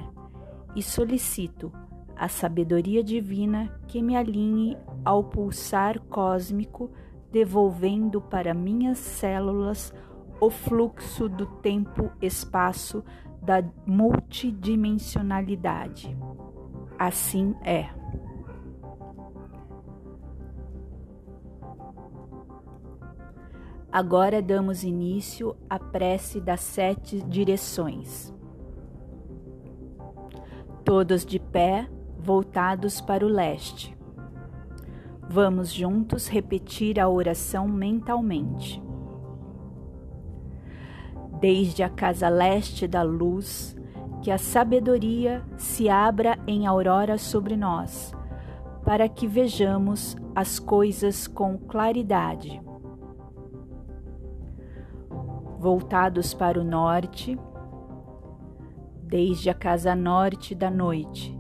e 0.74 0.82
solicito 0.82 1.70
a 2.16 2.30
sabedoria 2.30 3.04
divina 3.04 3.78
que 3.90 4.02
me 4.02 4.16
alinhe 4.16 4.78
ao 5.04 5.22
pulsar 5.22 6.00
cósmico, 6.00 6.90
devolvendo 7.30 8.22
para 8.22 8.54
minhas 8.54 9.00
células 9.00 9.94
o 9.94 10.11
fluxo 10.50 11.30
do 11.30 11.46
tempo-espaço 11.46 13.04
da 13.42 13.64
multidimensionalidade. 13.86 16.18
Assim 16.98 17.56
é. 17.64 17.90
Agora 23.92 24.42
damos 24.42 24.84
início 24.84 25.56
à 25.70 25.78
prece 25.78 26.40
das 26.40 26.62
sete 26.62 27.22
direções. 27.24 28.34
Todos 30.86 31.26
de 31.26 31.40
pé, 31.40 31.90
voltados 32.18 33.02
para 33.02 33.26
o 33.26 33.30
leste. 33.30 33.98
Vamos 35.30 35.74
juntos 35.74 36.28
repetir 36.28 37.00
a 37.00 37.10
oração 37.10 37.68
mentalmente. 37.68 38.82
Desde 41.42 41.82
a 41.82 41.90
casa 41.90 42.30
leste 42.30 42.88
da 42.88 43.02
luz, 43.02 43.76
que 44.22 44.30
a 44.30 44.38
sabedoria 44.38 45.44
se 45.58 45.90
abra 45.90 46.38
em 46.46 46.68
aurora 46.68 47.18
sobre 47.18 47.58
nós, 47.58 48.14
para 48.86 49.10
que 49.10 49.26
vejamos 49.26 50.16
as 50.36 50.60
coisas 50.60 51.28
com 51.28 51.58
claridade. 51.58 52.62
Voltados 55.58 56.32
para 56.32 56.62
o 56.62 56.64
norte, 56.64 57.36
desde 59.02 59.50
a 59.50 59.54
casa 59.56 59.96
norte 59.96 60.54
da 60.54 60.70
noite, 60.70 61.36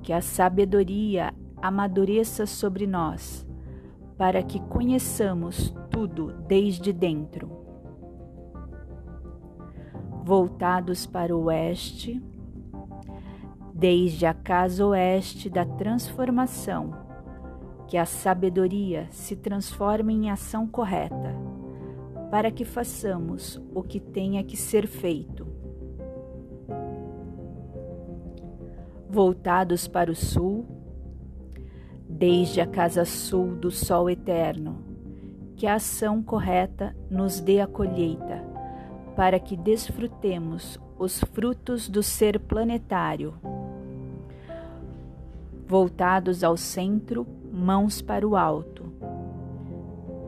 que 0.00 0.12
a 0.12 0.20
sabedoria 0.20 1.34
amadureça 1.60 2.46
sobre 2.46 2.86
nós, 2.86 3.44
para 4.16 4.44
que 4.44 4.60
conheçamos 4.60 5.74
tudo 5.90 6.32
desde 6.46 6.92
dentro. 6.92 7.59
Voltados 10.22 11.06
para 11.06 11.34
o 11.36 11.44
oeste, 11.44 12.22
desde 13.74 14.26
a 14.26 14.34
casa 14.34 14.84
oeste 14.86 15.48
da 15.48 15.64
transformação, 15.64 16.92
que 17.88 17.96
a 17.96 18.04
sabedoria 18.04 19.08
se 19.10 19.34
transforme 19.34 20.14
em 20.14 20.30
ação 20.30 20.66
correta, 20.66 21.34
para 22.30 22.50
que 22.50 22.64
façamos 22.64 23.60
o 23.74 23.82
que 23.82 23.98
tenha 23.98 24.44
que 24.44 24.56
ser 24.56 24.86
feito. 24.86 25.46
Voltados 29.08 29.88
para 29.88 30.10
o 30.10 30.14
sul, 30.14 30.66
desde 32.08 32.60
a 32.60 32.66
casa 32.66 33.04
sul 33.04 33.56
do 33.56 33.70
sol 33.70 34.10
eterno, 34.10 34.84
que 35.56 35.66
a 35.66 35.74
ação 35.74 36.22
correta 36.22 36.94
nos 37.10 37.40
dê 37.40 37.60
a 37.60 37.66
colheita, 37.66 38.49
para 39.16 39.38
que 39.38 39.56
desfrutemos 39.56 40.78
os 40.98 41.20
frutos 41.20 41.88
do 41.88 42.02
ser 42.02 42.38
planetário. 42.38 43.34
Voltados 45.66 46.42
ao 46.42 46.56
centro, 46.56 47.26
mãos 47.52 48.02
para 48.02 48.26
o 48.26 48.36
alto, 48.36 48.92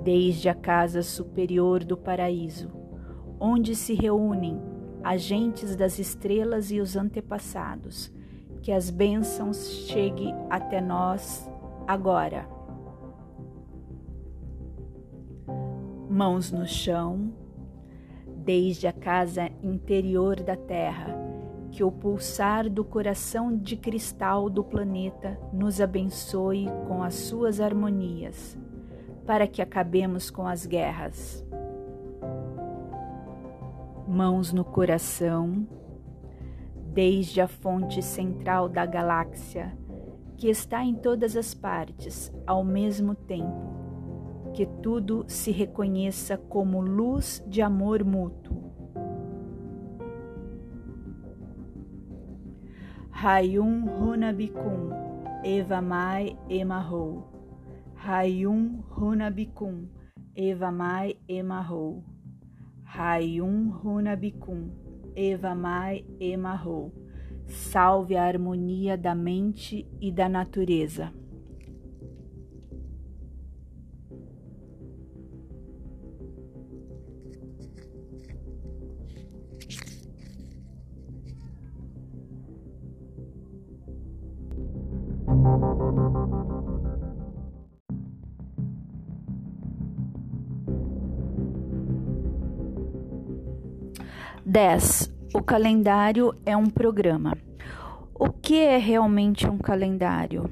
desde 0.03 0.49
a 0.49 0.55
casa 0.55 1.03
superior 1.03 1.85
do 1.85 1.97
paraíso, 1.97 2.71
onde 3.39 3.75
se 3.75 3.95
reúnem 3.95 4.61
agentes 5.03 5.75
das 5.75 5.99
estrelas 5.99 6.71
e 6.71 6.81
os 6.81 6.97
antepassados 6.97 8.13
que 8.63 8.71
as 8.71 8.89
bênçãos 8.91 9.87
cheguem 9.89 10.33
até 10.49 10.81
nós 10.81 11.51
agora. 11.87 12.47
Mãos 16.09 16.53
no 16.53 16.67
chão, 16.67 17.33
desde 18.45 18.87
a 18.87 18.93
casa 18.93 19.51
interior 19.63 20.37
da 20.41 20.57
Terra, 20.57 21.15
que 21.71 21.83
o 21.83 21.91
pulsar 21.91 22.69
do 22.69 22.85
coração 22.85 23.57
de 23.57 23.77
cristal 23.77 24.51
do 24.51 24.63
planeta 24.63 25.39
nos 25.53 25.81
abençoe 25.81 26.67
com 26.87 27.03
as 27.03 27.15
suas 27.15 27.61
harmonias, 27.61 28.59
para 29.25 29.47
que 29.47 29.63
acabemos 29.63 30.31
com 30.31 30.47
as 30.47 30.67
guerras. 30.67 31.45
Mãos 34.07 34.53
no 34.53 34.65
coração, 34.65 35.67
desde 36.93 37.41
a 37.41 37.49
fonte 37.49 38.03
central 38.03 38.69
da 38.69 38.85
galáxia, 38.85 39.73
que 40.37 40.49
está 40.49 40.85
em 40.85 40.95
todas 40.95 41.37
as 41.37 41.55
partes 41.55 42.31
ao 42.47 42.65
mesmo 42.65 43.15
tempo, 43.15 43.82
que 44.55 44.67
tudo 44.67 45.25
se 45.27 45.51
reconheça 45.51 46.37
como 46.37 46.81
luz 46.83 47.43
de 47.47 47.63
amor 47.63 48.05
mútuo. 48.05 48.73
Hayum 53.11 53.89
Hunabikun 53.89 54.91
Evamai 55.45 56.37
Emarrou 56.49 57.25
Hayum 57.95 58.83
Hunabikun 58.91 59.89
Evamai 60.35 61.17
Emarrou 61.29 62.03
Hayum 62.85 63.71
Hunabikun 63.83 64.83
Eva 65.15 65.55
Mai 65.55 66.05
Emarro. 66.21 66.93
Salve 67.47 68.17
a 68.17 68.25
harmonia 68.25 68.97
da 68.97 69.15
mente 69.15 69.87
e 70.01 70.11
da 70.11 70.29
natureza. 70.29 71.13
Dez. 94.53 95.11
O 95.33 95.43
calendário 95.43 96.35
é 96.45 96.55
um 96.55 96.69
programa. 96.69 97.39
O 98.15 98.29
que 98.29 98.61
é 98.61 98.77
realmente 98.77 99.49
um 99.49 99.57
calendário? 99.57 100.51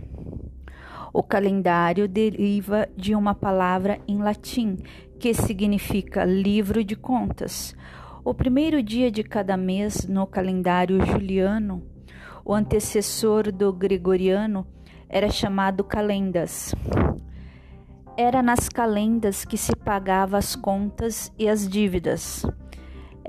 O 1.12 1.22
calendário 1.22 2.08
deriva 2.08 2.88
de 2.96 3.14
uma 3.14 3.34
palavra 3.34 4.00
em 4.08 4.16
latim 4.16 4.78
que 5.18 5.34
significa 5.34 6.24
livro 6.24 6.82
de 6.82 6.96
contas. 6.96 7.76
O 8.24 8.32
primeiro 8.32 8.82
dia 8.82 9.10
de 9.10 9.22
cada 9.22 9.54
mês 9.54 10.06
no 10.08 10.26
calendário 10.26 11.04
juliano, 11.04 11.82
o 12.42 12.54
antecessor 12.54 13.52
do 13.52 13.70
gregoriano, 13.70 14.66
era 15.10 15.28
chamado 15.28 15.84
calendas. 15.84 16.74
Era 18.16 18.42
nas 18.42 18.66
calendas 18.66 19.44
que 19.44 19.58
se 19.58 19.76
pagava 19.76 20.38
as 20.38 20.56
contas 20.56 21.30
e 21.38 21.46
as 21.46 21.68
dívidas 21.68 22.46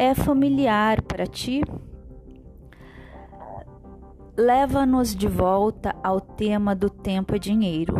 é 0.02 0.16
familiar 0.16 1.00
para 1.04 1.28
ti? 1.28 1.62
Leva-nos 4.36 5.16
de 5.16 5.28
volta 5.28 5.96
ao 6.02 6.20
tema 6.20 6.74
do 6.74 6.90
tempo 6.90 7.36
é 7.36 7.38
dinheiro. 7.38 7.94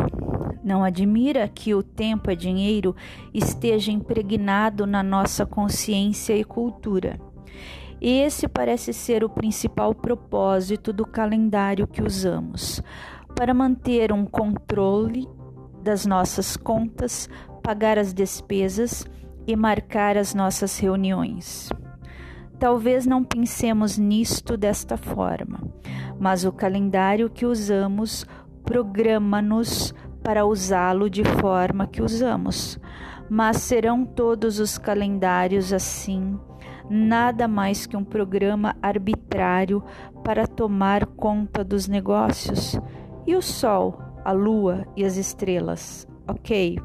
Não 0.64 0.82
admira 0.82 1.46
que 1.46 1.72
o 1.76 1.80
tempo 1.80 2.28
é 2.28 2.34
dinheiro 2.34 2.96
esteja 3.32 3.92
impregnado 3.92 4.84
na 4.84 5.00
nossa 5.00 5.46
consciência 5.46 6.36
e 6.36 6.42
cultura. 6.42 7.20
Esse 8.00 8.48
parece 8.48 8.92
ser 8.92 9.22
o 9.22 9.28
principal 9.28 9.94
propósito 9.94 10.92
do 10.92 11.06
calendário 11.06 11.86
que 11.86 12.02
usamos, 12.02 12.82
para 13.36 13.54
manter 13.54 14.12
um 14.12 14.24
controle 14.24 15.28
das 15.80 16.04
nossas 16.04 16.56
contas, 16.56 17.30
pagar 17.62 17.96
as 17.96 18.12
despesas 18.12 19.06
e 19.46 19.54
marcar 19.54 20.16
as 20.16 20.34
nossas 20.34 20.76
reuniões. 20.80 21.70
Talvez 22.62 23.06
não 23.06 23.24
pensemos 23.24 23.98
nisto 23.98 24.56
desta 24.56 24.96
forma, 24.96 25.58
mas 26.20 26.44
o 26.44 26.52
calendário 26.52 27.28
que 27.28 27.44
usamos 27.44 28.24
programa-nos 28.64 29.92
para 30.22 30.46
usá-lo 30.46 31.10
de 31.10 31.24
forma 31.24 31.88
que 31.88 32.00
usamos. 32.00 32.78
Mas 33.28 33.56
serão 33.56 34.04
todos 34.04 34.60
os 34.60 34.78
calendários 34.78 35.72
assim, 35.72 36.38
nada 36.88 37.48
mais 37.48 37.84
que 37.84 37.96
um 37.96 38.04
programa 38.04 38.76
arbitrário 38.80 39.82
para 40.22 40.46
tomar 40.46 41.04
conta 41.04 41.64
dos 41.64 41.88
negócios? 41.88 42.78
E 43.26 43.34
o 43.34 43.42
Sol, 43.42 43.98
a 44.24 44.30
Lua 44.30 44.86
e 44.96 45.04
as 45.04 45.16
estrelas? 45.16 46.06
Ok. 46.28 46.78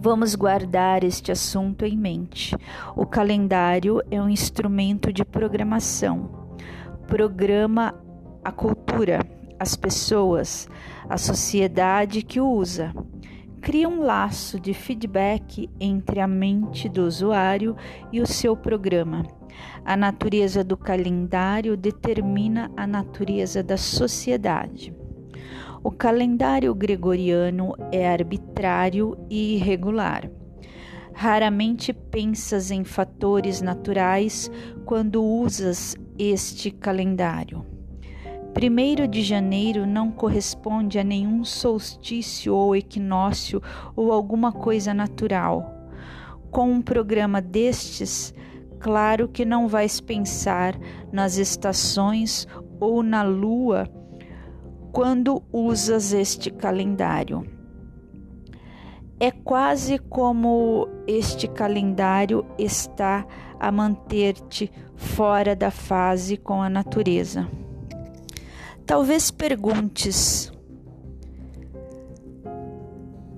Vamos 0.00 0.34
guardar 0.34 1.04
este 1.04 1.30
assunto 1.30 1.84
em 1.84 1.96
mente. 1.96 2.56
O 2.96 3.06
calendário 3.06 4.00
é 4.10 4.20
um 4.20 4.28
instrumento 4.28 5.12
de 5.12 5.24
programação. 5.24 6.56
Programa 7.06 7.94
a 8.44 8.50
cultura, 8.50 9.20
as 9.58 9.76
pessoas, 9.76 10.68
a 11.08 11.16
sociedade 11.16 12.22
que 12.22 12.40
o 12.40 12.48
usa. 12.48 12.92
Cria 13.60 13.88
um 13.88 14.00
laço 14.00 14.58
de 14.58 14.74
feedback 14.74 15.70
entre 15.78 16.18
a 16.18 16.26
mente 16.26 16.88
do 16.88 17.06
usuário 17.06 17.76
e 18.10 18.20
o 18.20 18.26
seu 18.26 18.56
programa. 18.56 19.24
A 19.84 19.96
natureza 19.96 20.64
do 20.64 20.76
calendário 20.76 21.76
determina 21.76 22.72
a 22.76 22.86
natureza 22.86 23.62
da 23.62 23.76
sociedade. 23.76 24.92
O 25.84 25.90
calendário 25.90 26.72
gregoriano 26.76 27.74
é 27.90 28.08
arbitrário 28.08 29.18
e 29.28 29.56
irregular. 29.56 30.30
Raramente 31.12 31.92
pensas 31.92 32.70
em 32.70 32.84
fatores 32.84 33.60
naturais 33.60 34.48
quando 34.84 35.24
usas 35.24 35.96
este 36.16 36.70
calendário. 36.70 37.66
1 38.54 39.08
de 39.08 39.22
janeiro 39.22 39.84
não 39.84 40.12
corresponde 40.12 41.00
a 41.00 41.04
nenhum 41.04 41.44
solstício 41.44 42.54
ou 42.54 42.76
equinócio 42.76 43.60
ou 43.96 44.12
alguma 44.12 44.52
coisa 44.52 44.94
natural. 44.94 45.90
Com 46.52 46.70
um 46.70 46.80
programa 46.80 47.42
destes, 47.42 48.32
claro 48.78 49.26
que 49.26 49.44
não 49.44 49.66
vais 49.66 50.00
pensar 50.00 50.78
nas 51.10 51.38
estações 51.38 52.46
ou 52.78 53.02
na 53.02 53.24
lua 53.24 53.90
quando 54.92 55.42
usas 55.50 56.12
este 56.12 56.50
calendário. 56.50 57.46
É 59.18 59.30
quase 59.30 59.98
como 59.98 60.86
este 61.06 61.48
calendário 61.48 62.44
está 62.58 63.26
a 63.58 63.72
manter-te 63.72 64.70
fora 64.94 65.56
da 65.56 65.70
fase 65.70 66.36
com 66.36 66.60
a 66.60 66.68
natureza. 66.68 67.48
Talvez 68.84 69.30
perguntes: 69.30 70.52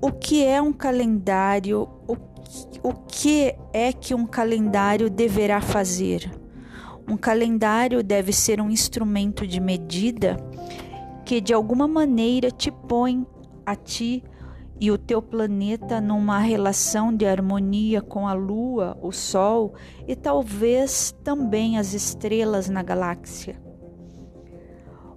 o 0.02 0.10
que 0.10 0.44
é 0.44 0.60
um 0.60 0.72
calendário? 0.72 1.88
O, 2.08 2.16
o 2.82 2.92
que 3.06 3.54
é 3.72 3.92
que 3.92 4.14
um 4.14 4.26
calendário 4.26 5.08
deverá 5.08 5.60
fazer? 5.60 6.30
Um 7.06 7.18
calendário 7.18 8.02
deve 8.02 8.32
ser 8.32 8.60
um 8.62 8.70
instrumento 8.70 9.46
de 9.46 9.60
medida 9.60 10.38
que 11.24 11.40
de 11.40 11.54
alguma 11.54 11.88
maneira 11.88 12.50
te 12.50 12.70
põe 12.70 13.26
a 13.64 13.74
ti 13.74 14.22
e 14.80 14.90
o 14.90 14.98
teu 14.98 15.22
planeta 15.22 16.00
numa 16.00 16.38
relação 16.38 17.14
de 17.14 17.24
harmonia 17.24 18.02
com 18.02 18.28
a 18.28 18.34
Lua, 18.34 18.98
o 19.00 19.12
Sol 19.12 19.74
e 20.06 20.14
talvez 20.14 21.14
também 21.24 21.78
as 21.78 21.94
estrelas 21.94 22.68
na 22.68 22.82
galáxia. 22.82 23.62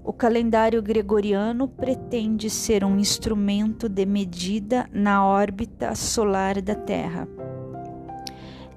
O 0.03 0.13
calendário 0.13 0.81
gregoriano 0.81 1.67
pretende 1.67 2.49
ser 2.49 2.85
um 2.85 2.97
instrumento 2.97 3.89
de 3.89 4.05
medida 4.05 4.87
na 4.93 5.25
órbita 5.25 5.93
solar 5.95 6.61
da 6.61 6.75
Terra. 6.75 7.27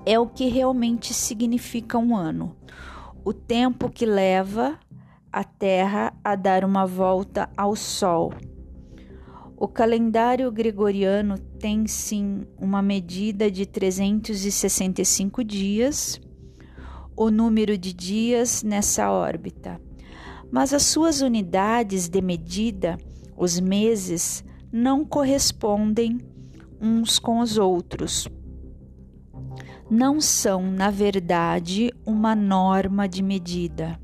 É 0.04 0.18
o 0.18 0.26
que 0.26 0.48
realmente 0.48 1.14
significa 1.14 1.96
um 1.98 2.16
ano. 2.16 2.56
O 3.24 3.32
tempo 3.32 3.88
que 3.88 4.04
leva 4.04 4.76
a 5.32 5.44
Terra 5.44 6.12
a 6.24 6.34
dar 6.34 6.64
uma 6.64 6.86
volta 6.86 7.48
ao 7.56 7.76
Sol. 7.76 8.32
O 9.56 9.68
calendário 9.68 10.50
gregoriano 10.50 11.38
tem 11.58 11.86
sim 11.86 12.46
uma 12.58 12.80
medida 12.80 13.50
de 13.50 13.66
365 13.66 15.44
dias, 15.44 16.20
o 17.16 17.30
número 17.30 17.76
de 17.76 17.92
dias 17.92 18.62
nessa 18.62 19.10
órbita 19.10 19.80
mas 20.50 20.74
as 20.74 20.82
suas 20.82 21.20
unidades 21.20 22.08
de 22.08 22.20
medida, 22.20 22.98
os 23.36 23.60
meses, 23.60 24.44
não 24.72 25.04
correspondem 25.04 26.18
uns 26.80 27.18
com 27.18 27.38
os 27.38 27.56
outros. 27.56 28.28
Não 29.88 30.20
são, 30.20 30.70
na 30.70 30.90
verdade, 30.90 31.92
uma 32.04 32.34
norma 32.34 33.08
de 33.08 33.22
medida, 33.22 33.99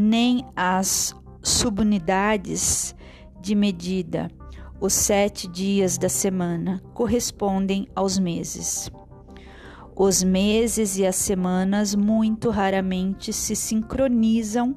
nem 0.00 0.46
as 0.56 1.14
subunidades 1.42 2.94
de 3.40 3.54
medida, 3.54 4.30
os 4.80 4.92
sete 4.92 5.46
dias 5.46 5.98
da 5.98 6.08
semana, 6.08 6.82
correspondem 6.94 7.86
aos 7.94 8.18
meses. 8.18 8.90
Os 9.94 10.22
meses 10.22 10.96
e 10.96 11.04
as 11.04 11.16
semanas 11.16 11.94
muito 11.94 12.48
raramente 12.48 13.32
se 13.32 13.54
sincronizam 13.54 14.76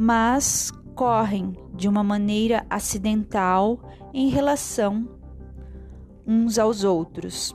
mas 0.00 0.70
correm 0.94 1.56
de 1.74 1.88
uma 1.88 2.04
maneira 2.04 2.64
acidental 2.70 3.80
em 4.14 4.28
relação 4.28 5.08
uns 6.24 6.56
aos 6.56 6.84
outros. 6.84 7.52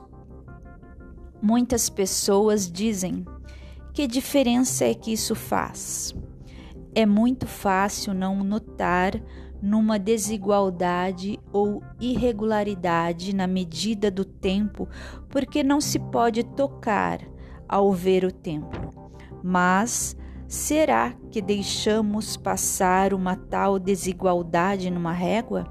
Muitas 1.40 1.88
pessoas 1.88 2.70
dizem: 2.70 3.24
que 3.94 4.06
diferença 4.06 4.84
é 4.84 4.92
que 4.92 5.14
isso 5.14 5.34
faz? 5.34 6.14
É 6.94 7.04
muito 7.04 7.46
fácil 7.46 8.14
não 8.14 8.44
notar 8.44 9.20
numa 9.60 9.98
desigualdade 9.98 11.40
ou 11.52 11.82
irregularidade 12.00 13.34
na 13.34 13.46
medida 13.46 14.10
do 14.10 14.24
tempo, 14.24 14.88
porque 15.28 15.62
não 15.62 15.80
se 15.80 15.98
pode 15.98 16.44
tocar 16.44 17.20
ao 17.68 17.92
ver 17.92 18.24
o 18.24 18.32
tempo. 18.32 18.92
Mas 19.42 20.16
Será 20.46 21.14
que 21.30 21.42
deixamos 21.42 22.36
passar 22.36 23.12
uma 23.12 23.34
tal 23.34 23.76
desigualdade 23.78 24.88
numa 24.88 25.12
régua? 25.12 25.66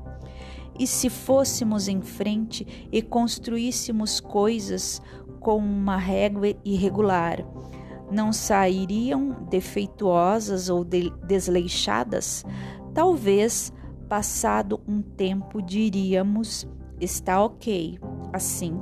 E 0.77 0.85
se 0.85 1.09
fôssemos 1.09 1.87
em 1.87 2.01
frente 2.01 2.87
e 2.91 3.01
construíssemos 3.01 4.19
coisas 4.19 5.01
com 5.39 5.57
uma 5.57 5.95
régua 5.95 6.47
irregular, 6.65 7.45
não 8.11 8.31
sairiam 8.31 9.45
defeituosas 9.49 10.69
ou 10.69 10.83
de 10.83 11.09
desleixadas? 11.25 12.45
Talvez, 12.93 13.73
passado 14.07 14.81
um 14.87 15.01
tempo, 15.01 15.61
diríamos: 15.61 16.67
está 16.99 17.43
ok. 17.43 17.99
Assim, 18.31 18.79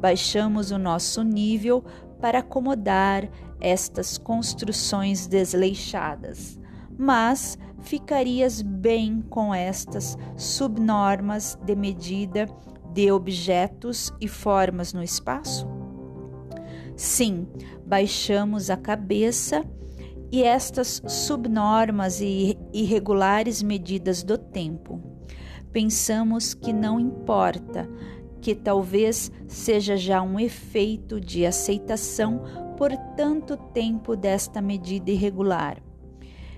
baixamos 0.00 0.70
o 0.70 0.78
nosso 0.78 1.22
nível 1.22 1.84
para 2.20 2.38
acomodar 2.38 3.28
estas 3.60 4.18
construções 4.18 5.26
desleixadas, 5.26 6.58
mas 6.98 7.58
ficarias 7.80 8.62
bem 8.62 9.22
com 9.28 9.54
estas 9.54 10.16
subnormas 10.36 11.58
de 11.64 11.74
medida 11.74 12.48
de 12.92 13.10
objetos 13.10 14.12
e 14.20 14.28
formas 14.28 14.92
no 14.92 15.02
espaço? 15.02 15.66
Sim, 16.96 17.48
baixamos 17.92 18.70
a 18.70 18.76
cabeça 18.78 19.62
e 20.30 20.42
estas 20.42 21.02
subnormas 21.06 22.22
e 22.22 22.56
irregulares 22.72 23.62
medidas 23.62 24.22
do 24.22 24.38
tempo. 24.38 24.98
Pensamos 25.70 26.54
que 26.54 26.72
não 26.72 26.98
importa, 26.98 27.86
que 28.40 28.54
talvez 28.54 29.30
seja 29.46 29.94
já 29.94 30.22
um 30.22 30.40
efeito 30.40 31.20
de 31.20 31.44
aceitação 31.44 32.40
por 32.78 32.96
tanto 33.14 33.58
tempo 33.58 34.16
desta 34.16 34.62
medida 34.62 35.10
irregular. 35.10 35.76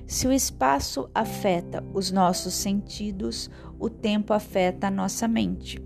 Se 0.07 0.29
o 0.29 0.33
espaço 0.33 1.11
afeta 1.13 1.85
os 1.93 2.13
nossos 2.13 2.55
sentidos, 2.55 3.51
o 3.77 3.91
tempo 3.91 4.33
afeta 4.33 4.87
a 4.87 4.91
nossa 4.91 5.27
mente. 5.27 5.83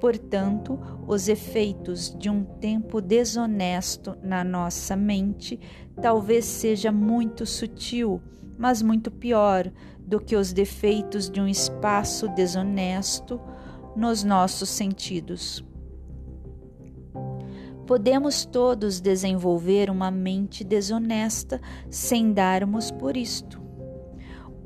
Portanto, 0.00 0.78
os 1.06 1.28
efeitos 1.28 2.14
de 2.18 2.28
um 2.28 2.44
tempo 2.44 3.00
desonesto 3.00 4.16
na 4.22 4.44
nossa 4.44 4.94
mente 4.94 5.58
talvez 6.00 6.44
seja 6.44 6.92
muito 6.92 7.46
sutil, 7.46 8.20
mas 8.58 8.82
muito 8.82 9.10
pior 9.10 9.70
do 9.98 10.20
que 10.20 10.36
os 10.36 10.52
defeitos 10.52 11.30
de 11.30 11.40
um 11.40 11.48
espaço 11.48 12.28
desonesto 12.28 13.40
nos 13.96 14.22
nossos 14.22 14.68
sentidos. 14.68 15.64
Podemos 17.86 18.44
todos 18.44 19.00
desenvolver 19.00 19.88
uma 19.90 20.10
mente 20.10 20.64
desonesta 20.64 21.60
sem 21.88 22.32
darmos 22.32 22.90
por 22.90 23.16
isto. 23.16 23.65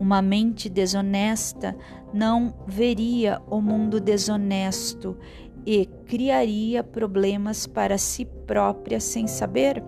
Uma 0.00 0.20
mente 0.20 0.68
desonesta 0.68 1.76
não 2.12 2.54
veria 2.66 3.40
o 3.48 3.60
mundo 3.60 4.00
desonesto 4.00 5.16
e 5.64 5.86
criaria 6.06 6.82
problemas 6.82 7.66
para 7.66 7.98
si 7.98 8.24
própria 8.24 8.98
sem 8.98 9.28
saber. 9.28 9.84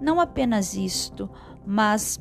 Não 0.00 0.18
apenas 0.18 0.74
isto, 0.74 1.28
mas 1.66 2.18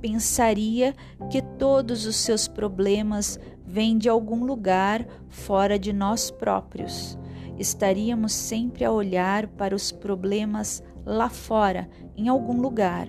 pensaria 0.00 0.94
que 1.28 1.42
todos 1.42 2.06
os 2.06 2.16
seus 2.16 2.48
problemas 2.48 3.38
vêm 3.66 3.98
de 3.98 4.08
algum 4.08 4.44
lugar 4.44 5.04
fora 5.28 5.78
de 5.78 5.92
nós 5.92 6.30
próprios 6.30 7.18
estaríamos 7.58 8.32
sempre 8.32 8.84
a 8.84 8.92
olhar 8.92 9.48
para 9.48 9.74
os 9.74 9.90
problemas 9.90 10.82
lá 11.04 11.28
fora, 11.28 11.88
em 12.16 12.28
algum 12.28 12.60
lugar. 12.60 13.08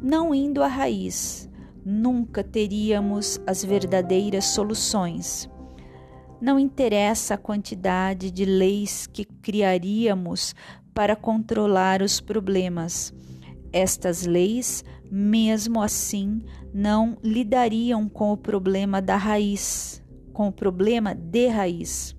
Não 0.00 0.34
indo 0.34 0.62
à 0.62 0.66
raiz, 0.66 1.48
nunca 1.84 2.44
teríamos 2.44 3.40
as 3.46 3.64
verdadeiras 3.64 4.46
soluções. 4.46 5.48
Não 6.40 6.58
interessa 6.58 7.34
a 7.34 7.38
quantidade 7.38 8.30
de 8.30 8.44
leis 8.44 9.06
que 9.06 9.24
criaríamos 9.24 10.54
para 10.94 11.14
controlar 11.16 12.02
os 12.02 12.20
problemas. 12.20 13.14
Estas 13.72 14.26
leis, 14.26 14.84
mesmo 15.10 15.80
assim, 15.80 16.42
não 16.74 17.16
lidariam 17.22 18.08
com 18.08 18.32
o 18.32 18.36
problema 18.36 19.00
da 19.00 19.16
raiz, 19.16 20.02
com 20.32 20.48
o 20.48 20.52
problema 20.52 21.14
de 21.14 21.46
raiz. 21.48 22.16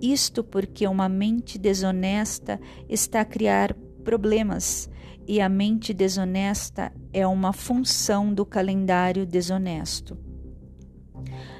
Isto 0.00 0.44
porque 0.44 0.86
uma 0.86 1.08
mente 1.08 1.58
desonesta 1.58 2.60
está 2.88 3.22
a 3.22 3.24
criar 3.24 3.74
problemas 4.04 4.90
e 5.26 5.40
a 5.40 5.48
mente 5.48 5.92
desonesta 5.92 6.92
é 7.12 7.26
uma 7.26 7.52
função 7.52 8.32
do 8.32 8.46
calendário 8.46 9.26
desonesto. 9.26 10.16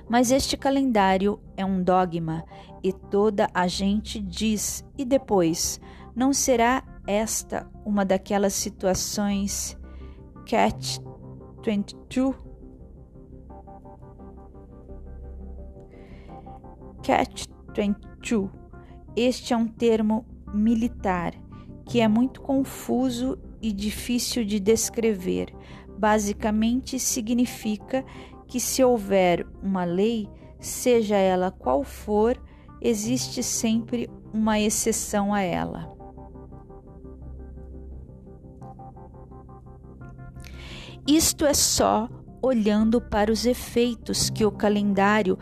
Mas 0.08 0.30
este 0.30 0.56
calendário 0.56 1.40
é 1.56 1.64
um 1.64 1.82
dogma 1.82 2.44
e 2.82 2.92
toda 2.92 3.48
a 3.52 3.66
gente 3.66 4.20
diz, 4.20 4.84
e 4.96 5.04
depois, 5.04 5.80
não 6.14 6.32
será 6.32 6.84
esta 7.06 7.68
uma 7.84 8.04
daquelas 8.04 8.54
situações 8.54 9.76
catch 10.48 10.98
22? 11.64 12.36
Catch 17.02 17.46
22. 17.74 18.50
Este 19.16 19.52
é 19.52 19.56
um 19.56 19.66
termo 19.66 20.24
militar 20.52 21.34
que 21.84 22.00
é 22.00 22.08
muito 22.08 22.40
confuso 22.40 23.38
e 23.66 23.72
difícil 23.72 24.44
de 24.44 24.60
descrever. 24.60 25.52
Basicamente 25.98 26.98
significa 27.00 28.04
que 28.46 28.60
se 28.60 28.84
houver 28.84 29.44
uma 29.62 29.84
lei, 29.84 30.28
seja 30.60 31.16
ela 31.16 31.50
qual 31.50 31.82
for, 31.82 32.40
existe 32.80 33.42
sempre 33.42 34.08
uma 34.32 34.60
exceção 34.60 35.34
a 35.34 35.40
ela. 35.40 35.92
Isto 41.06 41.44
é 41.44 41.54
só 41.54 42.08
olhando 42.42 43.00
para 43.00 43.32
os 43.32 43.46
efeitos 43.46 44.30
que 44.30 44.44
o 44.44 44.52
calendário 44.52 45.38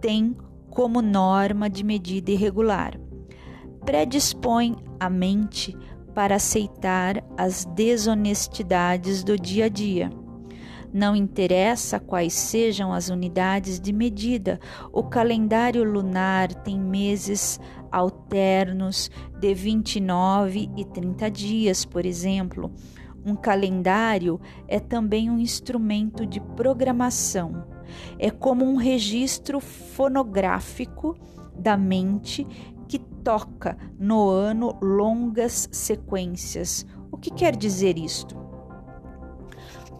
tem 0.00 0.36
como 0.70 1.02
norma 1.02 1.68
de 1.68 1.84
medida 1.84 2.30
irregular. 2.30 2.98
Predispõe 3.84 4.76
a 4.98 5.08
mente 5.08 5.76
para 6.14 6.36
aceitar 6.36 7.24
as 7.36 7.64
desonestidades 7.64 9.22
do 9.24 9.38
dia 9.38 9.66
a 9.66 9.68
dia. 9.68 10.10
Não 10.92 11.14
interessa 11.14 12.00
quais 12.00 12.32
sejam 12.32 12.92
as 12.92 13.08
unidades 13.08 13.78
de 13.78 13.92
medida, 13.92 14.58
o 14.92 15.04
calendário 15.04 15.84
lunar 15.84 16.52
tem 16.52 16.80
meses 16.80 17.60
alternos 17.92 19.10
de 19.38 19.54
29 19.54 20.68
e 20.76 20.84
30 20.84 21.30
dias, 21.30 21.84
por 21.84 22.04
exemplo. 22.04 22.72
Um 23.24 23.36
calendário 23.36 24.40
é 24.66 24.80
também 24.80 25.30
um 25.30 25.38
instrumento 25.38 26.26
de 26.26 26.40
programação. 26.40 27.66
É 28.18 28.30
como 28.30 28.64
um 28.64 28.76
registro 28.76 29.60
fonográfico 29.60 31.16
da 31.54 31.76
mente 31.76 32.46
que 32.90 32.98
toca 32.98 33.78
no 33.96 34.28
ano 34.28 34.76
longas 34.82 35.68
sequências. 35.70 36.84
O 37.08 37.16
que 37.16 37.30
quer 37.30 37.54
dizer 37.54 37.96
isto? 37.96 38.36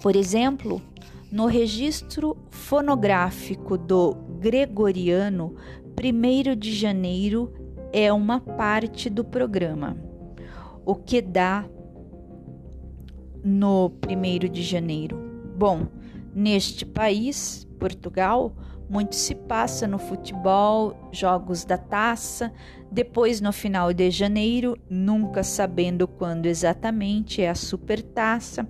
Por 0.03 0.17
exemplo, 0.17 0.83
no 1.31 1.47
registro 1.47 2.37
fonográfico 2.51 3.79
do 3.79 4.17
Gregoriano, 4.41 5.55
1 5.97 6.57
de 6.57 6.75
janeiro 6.75 7.53
é 7.93 8.13
uma 8.13 8.41
parte 8.41 9.09
do 9.09 9.23
programa. 9.23 9.97
O 10.85 10.97
que 10.97 11.23
dá 11.23 11.65
no 13.45 13.93
1 14.05 14.49
de 14.51 14.65
janeiro? 14.65 15.17
Bom, 15.57 15.87
neste 16.35 16.85
país, 16.85 17.69
Portugal, 17.79 18.53
muito 18.91 19.15
se 19.15 19.37
passa 19.37 19.87
no 19.87 19.99
futebol, 19.99 21.09
jogos 21.13 21.65
da 21.65 21.79
taça, 21.79 22.53
depois 22.91 23.41
no 23.41 23.53
final 23.53 23.93
de 23.93 24.11
janeiro, 24.11 24.77
nunca 24.91 25.45
sabendo 25.45 26.09
quando 26.09 26.47
exatamente 26.47 27.41
é 27.41 27.49
a 27.49 27.55
supertaça. 27.55 28.69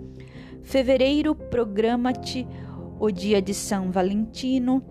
Fevereiro, 0.62 1.34
programa-te 1.34 2.46
o 2.98 3.10
dia 3.10 3.40
de 3.40 3.54
São 3.54 3.90
Valentino 3.90 4.84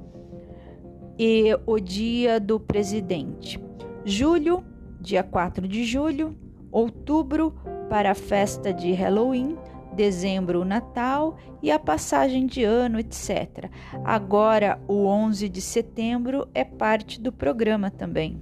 e 1.18 1.56
o 1.63 1.80
dia 1.80 2.39
do 2.39 2.60
presidente. 2.60 3.63
Julho, 4.04 4.65
dia 5.00 5.22
4 5.22 5.68
de 5.68 5.84
julho. 5.84 6.36
Outubro, 6.72 7.54
para 7.88 8.12
a 8.12 8.15
festa 8.15 8.74
de 8.74 8.92
Halloween 8.94 9.56
dezembro 10.00 10.62
o 10.62 10.66
Natal 10.66 11.36
e 11.62 11.70
a 11.70 11.78
passagem 11.78 12.46
de 12.46 12.64
ano, 12.64 12.98
etc. 13.00 13.70
Agora, 14.06 14.82
o 14.88 15.06
11 15.06 15.50
de 15.50 15.60
setembro 15.60 16.48
é 16.54 16.64
parte 16.64 17.20
do 17.20 17.34
programa 17.34 17.92
também. 17.92 18.42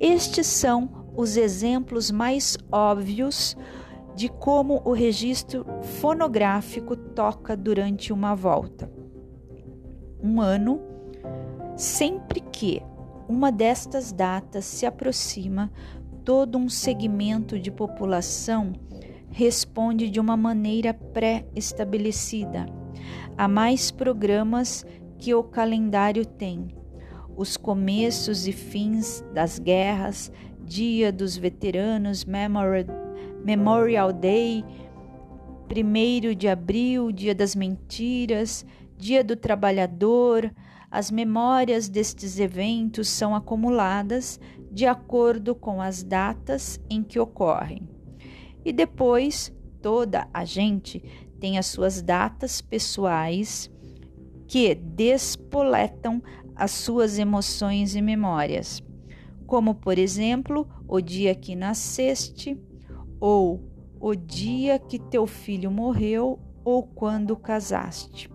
Estes 0.00 0.46
são 0.46 1.12
os 1.14 1.36
exemplos 1.36 2.10
mais 2.10 2.56
óbvios 2.72 3.54
de 4.14 4.30
como 4.30 4.80
o 4.82 4.92
registro 4.92 5.66
fonográfico 6.00 6.96
toca 6.96 7.54
durante 7.54 8.10
uma 8.10 8.34
volta. 8.34 8.90
Um 10.22 10.40
ano, 10.40 10.80
sempre 11.76 12.40
que 12.40 12.80
uma 13.28 13.52
destas 13.52 14.10
datas 14.10 14.64
se 14.64 14.86
aproxima, 14.86 15.70
todo 16.24 16.56
um 16.56 16.70
segmento 16.70 17.58
de 17.58 17.70
população 17.70 18.72
responde 19.30 20.08
de 20.08 20.18
uma 20.18 20.36
maneira 20.36 20.94
pré-estabelecida. 20.94 22.66
Há 23.36 23.46
mais 23.46 23.90
programas 23.90 24.84
que 25.18 25.34
o 25.34 25.42
calendário 25.42 26.24
tem. 26.24 26.68
Os 27.36 27.56
começos 27.56 28.46
e 28.46 28.52
fins 28.52 29.24
das 29.34 29.58
guerras, 29.58 30.32
Dia 30.64 31.12
dos 31.12 31.36
Veteranos, 31.36 32.24
Memorial 33.44 34.12
Day, 34.12 34.64
1 35.70 36.34
de 36.34 36.48
abril, 36.48 37.12
Dia 37.12 37.34
das 37.34 37.54
Mentiras, 37.54 38.64
Dia 38.96 39.22
do 39.22 39.36
Trabalhador, 39.36 40.50
as 40.90 41.10
memórias 41.10 41.88
destes 41.88 42.38
eventos 42.38 43.08
são 43.08 43.34
acumuladas 43.34 44.40
de 44.70 44.86
acordo 44.86 45.54
com 45.54 45.82
as 45.82 46.02
datas 46.02 46.80
em 46.88 47.02
que 47.02 47.18
ocorrem. 47.18 47.95
E 48.66 48.72
depois, 48.72 49.54
toda 49.80 50.26
a 50.34 50.44
gente 50.44 50.98
tem 51.38 51.56
as 51.56 51.66
suas 51.66 52.02
datas 52.02 52.60
pessoais 52.60 53.70
que 54.48 54.74
despoletam 54.74 56.20
as 56.52 56.72
suas 56.72 57.16
emoções 57.16 57.94
e 57.94 58.02
memórias, 58.02 58.82
como 59.46 59.72
por 59.72 59.96
exemplo, 59.96 60.66
o 60.88 61.00
dia 61.00 61.32
que 61.32 61.54
nasceste, 61.54 62.60
ou 63.20 63.70
o 64.00 64.16
dia 64.16 64.80
que 64.80 64.98
teu 64.98 65.28
filho 65.28 65.70
morreu, 65.70 66.40
ou 66.64 66.82
quando 66.82 67.36
casaste. 67.36 68.28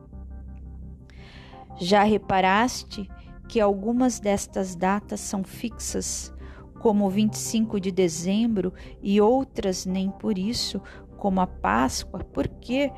Já 1.78 2.04
reparaste 2.04 3.10
que 3.50 3.60
algumas 3.60 4.18
destas 4.18 4.78
datas 4.78 5.20
são 5.20 5.44
fixas 5.44 6.34
como 6.82 7.06
o 7.06 7.10
25 7.12 7.80
de 7.80 7.92
dezembro, 7.92 8.74
e 9.04 9.22
outras 9.22 9.86
nem 9.86 10.10
por 10.10 10.36
isso, 10.36 10.82
como 11.16 11.40
a 11.40 11.46
Páscoa, 11.46 12.26
porque 12.34 12.92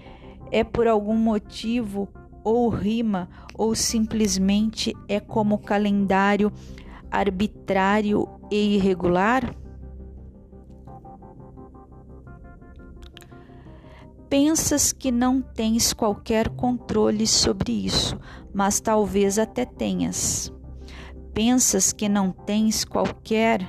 é 0.50 0.64
por 0.64 0.88
algum 0.88 1.18
motivo 1.18 2.08
ou 2.46 2.70
rima 2.70 3.30
ou 3.58 3.76
simplesmente 3.76 4.94
é 5.10 5.20
como 5.20 5.58
calendário 5.58 6.50
arbitrário 7.12 8.30
e 8.50 8.76
irregular? 8.76 9.54
Pensas 14.30 14.94
que 14.94 15.12
não 15.12 15.42
tens 15.42 15.92
qualquer 15.92 16.50
controle 16.50 17.28
sobre 17.28 17.72
isso, 17.86 18.18
mas 18.54 18.80
talvez 18.80 19.38
até 19.38 19.66
tenhas. 19.66 20.52
Pensas 21.34 21.92
que 21.92 22.08
não 22.08 22.32
tens 22.32 22.86
qualquer 22.86 23.68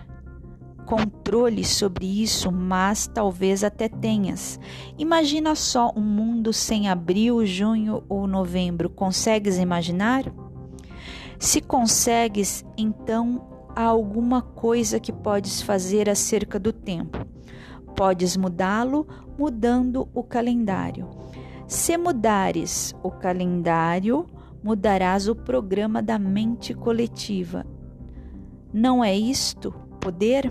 controle 0.84 1.64
sobre 1.64 2.22
isso, 2.22 2.52
mas 2.52 3.06
talvez 3.06 3.64
até 3.64 3.88
tenhas. 3.88 4.60
Imagina 4.98 5.54
só 5.54 5.92
um 5.96 6.02
mundo 6.02 6.52
sem 6.52 6.88
abril, 6.88 7.44
junho 7.46 8.02
ou 8.08 8.26
novembro. 8.26 8.90
Consegues 8.90 9.58
imaginar? 9.58 10.24
Se 11.38 11.60
consegues, 11.60 12.64
então 12.76 13.68
há 13.74 13.84
alguma 13.84 14.42
coisa 14.42 15.00
que 15.00 15.12
podes 15.12 15.62
fazer 15.62 16.08
acerca 16.08 16.58
do 16.58 16.72
tempo. 16.72 17.18
Podes 17.96 18.36
mudá-lo 18.36 19.06
mudando 19.38 20.08
o 20.14 20.22
calendário. 20.22 21.08
Se 21.66 21.96
mudares 21.96 22.94
o 23.02 23.10
calendário, 23.10 24.26
mudarás 24.64 25.28
o 25.28 25.36
programa 25.36 26.02
da 26.02 26.18
mente 26.18 26.72
coletiva. 26.72 27.66
Não 28.72 29.04
é 29.04 29.14
isto 29.14 29.70
poder? 30.00 30.50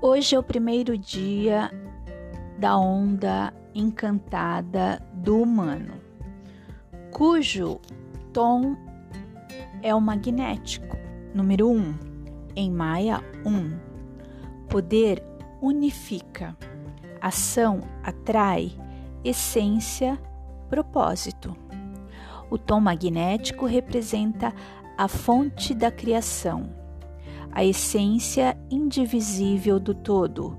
Hoje 0.00 0.36
é 0.36 0.38
o 0.38 0.42
primeiro 0.42 0.96
dia 0.96 1.68
da 2.64 2.78
onda 2.78 3.52
encantada 3.74 4.98
do 5.12 5.42
humano, 5.42 6.00
cujo 7.12 7.78
tom 8.32 8.74
é 9.82 9.94
o 9.94 10.00
magnético, 10.00 10.96
número 11.34 11.68
1, 11.68 11.76
um, 11.76 11.94
em 12.56 12.70
Maia 12.70 13.22
1. 13.44 13.50
Um. 13.50 13.78
Poder 14.66 15.22
unifica, 15.60 16.56
ação 17.20 17.82
atrai, 18.02 18.72
essência, 19.22 20.18
propósito. 20.70 21.54
O 22.48 22.56
tom 22.56 22.80
magnético 22.80 23.66
representa 23.66 24.54
a 24.96 25.06
fonte 25.06 25.74
da 25.74 25.90
criação 25.90 26.70
a 27.52 27.62
essência 27.62 28.56
indivisível 28.70 29.78
do 29.78 29.94
todo, 29.94 30.58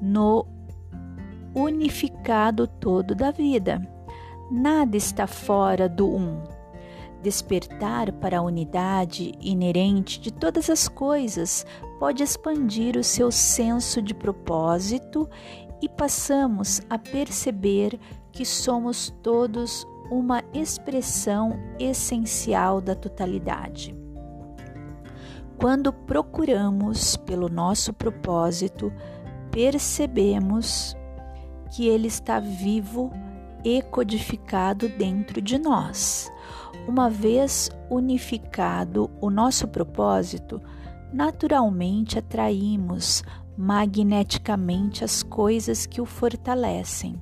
no 0.00 0.46
unificado 1.54 2.66
todo 2.66 3.14
da 3.14 3.30
vida. 3.30 3.80
Nada 4.50 4.96
está 4.96 5.26
fora 5.26 5.88
do 5.88 6.08
um. 6.08 6.42
Despertar 7.22 8.12
para 8.12 8.38
a 8.38 8.42
unidade 8.42 9.34
inerente 9.40 10.20
de 10.20 10.32
todas 10.32 10.70
as 10.70 10.88
coisas 10.88 11.66
pode 11.98 12.22
expandir 12.22 12.96
o 12.96 13.02
seu 13.02 13.30
senso 13.32 14.00
de 14.00 14.14
propósito 14.14 15.28
e 15.82 15.88
passamos 15.88 16.80
a 16.88 16.98
perceber 16.98 17.98
que 18.32 18.44
somos 18.44 19.10
todos 19.22 19.86
uma 20.10 20.42
expressão 20.54 21.58
essencial 21.78 22.80
da 22.80 22.94
totalidade. 22.94 23.94
Quando 25.58 25.92
procuramos 25.92 27.16
pelo 27.16 27.48
nosso 27.48 27.92
propósito, 27.92 28.92
percebemos 29.50 30.96
que 31.70 31.86
ele 31.86 32.08
está 32.08 32.40
vivo 32.40 33.12
e 33.64 33.82
codificado 33.82 34.88
dentro 34.88 35.40
de 35.40 35.58
nós. 35.58 36.30
Uma 36.86 37.10
vez 37.10 37.70
unificado 37.90 39.10
o 39.20 39.30
nosso 39.30 39.68
propósito, 39.68 40.60
naturalmente 41.12 42.18
atraímos 42.18 43.22
magneticamente 43.56 45.04
as 45.04 45.22
coisas 45.22 45.86
que 45.86 46.00
o 46.00 46.06
fortalecem. 46.06 47.20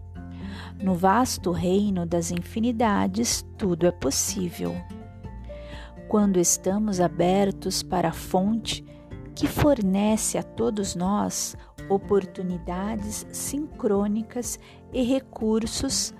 No 0.82 0.94
vasto 0.94 1.51
reino 1.51 2.05
das 2.05 2.30
infinidades, 2.30 3.44
tudo 3.57 3.86
é 3.86 3.90
possível 3.90 4.74
quando 6.09 6.38
estamos 6.38 7.01
abertos 7.01 7.82
para 7.82 8.09
a 8.09 8.12
fonte 8.12 8.84
que 9.34 9.47
fornece 9.47 10.38
a 10.38 10.42
todos 10.42 10.94
nós 10.94 11.57
oportunidades 11.89 13.26
sincrônicas 13.30 14.59
e 14.93 15.03
recursos, 15.03 16.14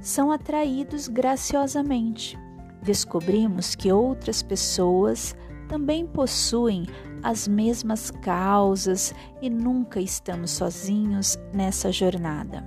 são 0.00 0.32
atraídos 0.32 1.08
graciosamente. 1.08 2.38
Descobrimos 2.82 3.74
que 3.74 3.92
outras 3.92 4.42
pessoas 4.42 5.36
também 5.68 6.06
possuem 6.06 6.86
as 7.22 7.46
mesmas 7.46 8.10
causas 8.10 9.14
e 9.40 9.48
nunca 9.48 10.00
estamos 10.00 10.50
sozinhos 10.50 11.38
nessa 11.54 11.92
jornada. 11.92 12.64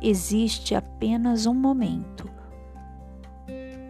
Existe 0.00 0.74
apenas 0.74 1.44
um 1.44 1.54
momento 1.54 2.30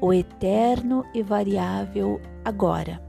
o 0.01 0.13
eterno 0.13 1.05
e 1.13 1.23
variável 1.23 2.21
agora. 2.45 3.03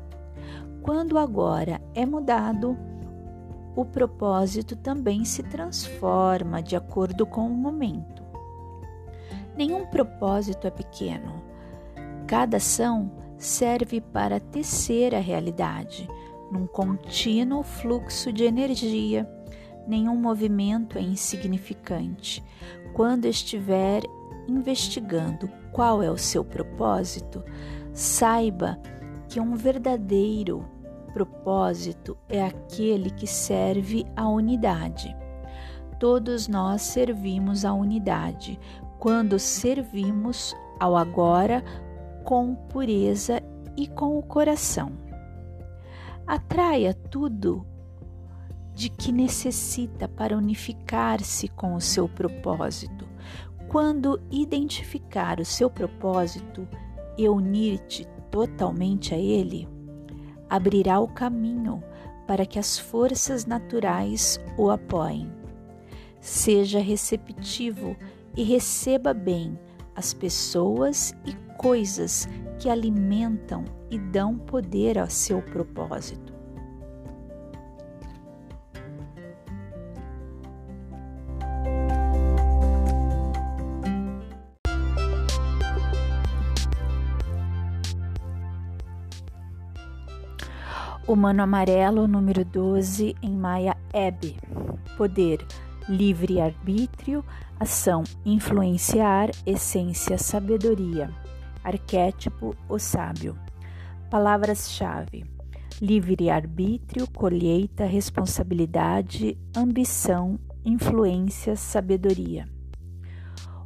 Quando 0.82 1.18
agora 1.18 1.82
é 1.94 2.06
mudado, 2.06 2.78
o 3.76 3.86
propósito 3.86 4.76
também 4.76 5.24
se 5.24 5.44
transforma 5.44 6.62
de 6.62 6.76
acordo 6.76 7.26
com 7.26 7.48
o 7.48 7.56
momento. 7.56 8.22
Nenhum 9.56 9.86
propósito 9.86 10.68
é 10.68 10.72
pequeno. 10.72 11.44
Cada 12.28 12.58
ação 12.58 13.12
serve 13.38 14.02
para 14.02 14.40
tecer 14.40 15.16
a 15.16 15.20
realidade 15.20 16.08
num 16.52 16.68
contínuo 16.68 17.64
fluxo 17.64 18.32
de 18.32 18.44
energia. 18.44 19.30
Nenhum 19.88 20.16
movimento 20.16 20.98
é 20.98 21.02
insignificante. 21.02 22.44
Quando 22.94 23.26
estiver 23.26 24.04
investigando 24.48 25.50
qual 25.72 26.04
é 26.04 26.12
o 26.12 26.18
seu 26.18 26.44
propósito, 26.44 27.44
saiba 27.94 28.78
que 29.28 29.40
um 29.40 29.56
verdadeiro 29.56 30.66
propósito 31.14 32.18
é 32.28 32.44
aquele 32.44 33.10
que 33.10 33.28
serve 33.28 34.06
à 34.16 34.28
unidade. 34.28 35.16
Todos 36.00 36.48
nós 36.48 36.82
servimos 36.82 37.64
à 37.64 37.74
unidade 37.74 38.60
quando 39.00 39.38
servimos 39.40 40.56
ao 40.80 40.96
agora 40.96 41.64
com 42.24 42.56
pureza 42.56 43.42
e 43.78 43.88
com 43.88 44.18
o 44.18 44.24
coração. 44.24 44.92
Atraia 46.26 46.94
tudo 46.94 47.66
de 48.74 48.90
que 48.90 49.12
necessita 49.12 50.08
para 50.08 50.38
unificar-se 50.38 51.48
com 51.50 51.76
o 51.76 51.82
seu 51.82 52.08
propósito. 52.08 53.08
Quando 53.68 54.20
identificar 54.30 55.40
o 55.40 55.46
seu 55.46 55.70
propósito 55.70 56.68
e 57.18 57.28
unir-te 57.28 58.08
totalmente 58.30 59.14
a 59.14 59.18
ele, 59.18 59.68
abrirá 60.52 61.00
o 61.00 61.08
caminho 61.08 61.82
para 62.28 62.46
que 62.46 62.60
as 62.60 62.78
forças 62.78 63.46
naturais 63.46 64.38
o 64.58 64.70
apoiem. 64.70 65.32
Seja 66.20 66.80
receptivo 66.80 67.96
e 68.36 68.44
receba 68.44 69.14
bem 69.14 69.58
as 69.96 70.14
pessoas 70.14 71.16
e 71.26 71.34
coisas 71.58 72.28
que 72.60 72.70
alimentam 72.70 73.64
e 73.90 73.98
dão 73.98 74.38
poder 74.38 75.00
ao 75.00 75.10
seu 75.10 75.42
propósito. 75.42 76.41
O 91.12 91.16
Mano 91.18 91.44
Amarelo, 91.44 92.08
número 92.08 92.46
12, 92.46 93.18
em 93.22 93.36
Maia 93.36 93.76
Ebe. 93.92 94.38
Poder, 94.96 95.46
livre-arbítrio, 95.90 97.22
ação, 97.60 98.06
influenciar, 98.26 99.30
essência, 99.46 100.18
sabedoria. 100.18 101.14
Arquétipo, 101.62 102.56
o 102.70 102.80
sábio. 102.80 103.38
Palavras-chave: 104.10 105.26
livre-arbítrio, 105.82 107.06
colheita, 107.12 107.84
responsabilidade, 107.84 109.38
ambição, 109.54 110.40
influência, 110.64 111.58
sabedoria. 111.58 112.48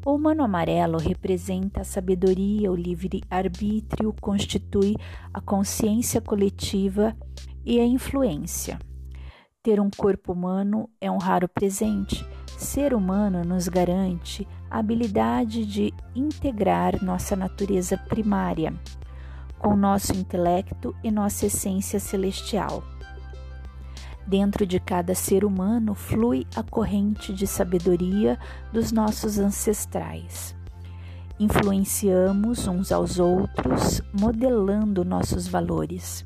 O 0.06 0.14
humano 0.14 0.44
amarelo 0.44 1.00
representa 1.00 1.82
a 1.82 1.84
sabedoria, 1.84 2.72
o 2.72 2.76
livre-arbítrio, 2.76 4.14
constitui 4.22 4.96
a 5.34 5.42
consciência 5.42 6.22
coletiva 6.22 7.18
e 7.66 7.80
a 7.80 7.86
influência. 7.88 8.78
Ter 9.64 9.82
um 9.82 9.90
corpo 9.90 10.32
humano 10.32 10.88
é 11.02 11.10
um 11.10 11.18
raro 11.18 11.50
presente. 11.50 12.24
Ser 12.56 12.94
humano 12.94 13.44
nos 13.44 13.68
garante 13.68 14.48
a 14.70 14.78
habilidade 14.78 15.66
de 15.66 15.92
integrar 16.16 17.04
nossa 17.04 17.36
natureza 17.36 17.98
primária 17.98 18.72
com 19.58 19.76
nosso 19.76 20.14
intelecto 20.14 20.96
e 21.04 21.10
nossa 21.10 21.48
essência 21.48 22.00
celestial. 22.00 22.84
Dentro 24.28 24.66
de 24.66 24.80
cada 24.80 25.14
ser 25.14 25.46
humano 25.46 25.94
flui 25.94 26.48
a 26.56 26.64
corrente 26.64 27.32
de 27.34 27.46
sabedoria 27.46 28.40
dos 28.74 28.92
nossos 28.92 29.38
ancestrais. 29.38 30.56
Influenciamos 31.40 32.68
uns 32.68 32.92
aos 32.92 33.20
outros, 33.20 34.02
modelando 34.20 35.06
nossos 35.06 35.48
valores. 35.48 36.26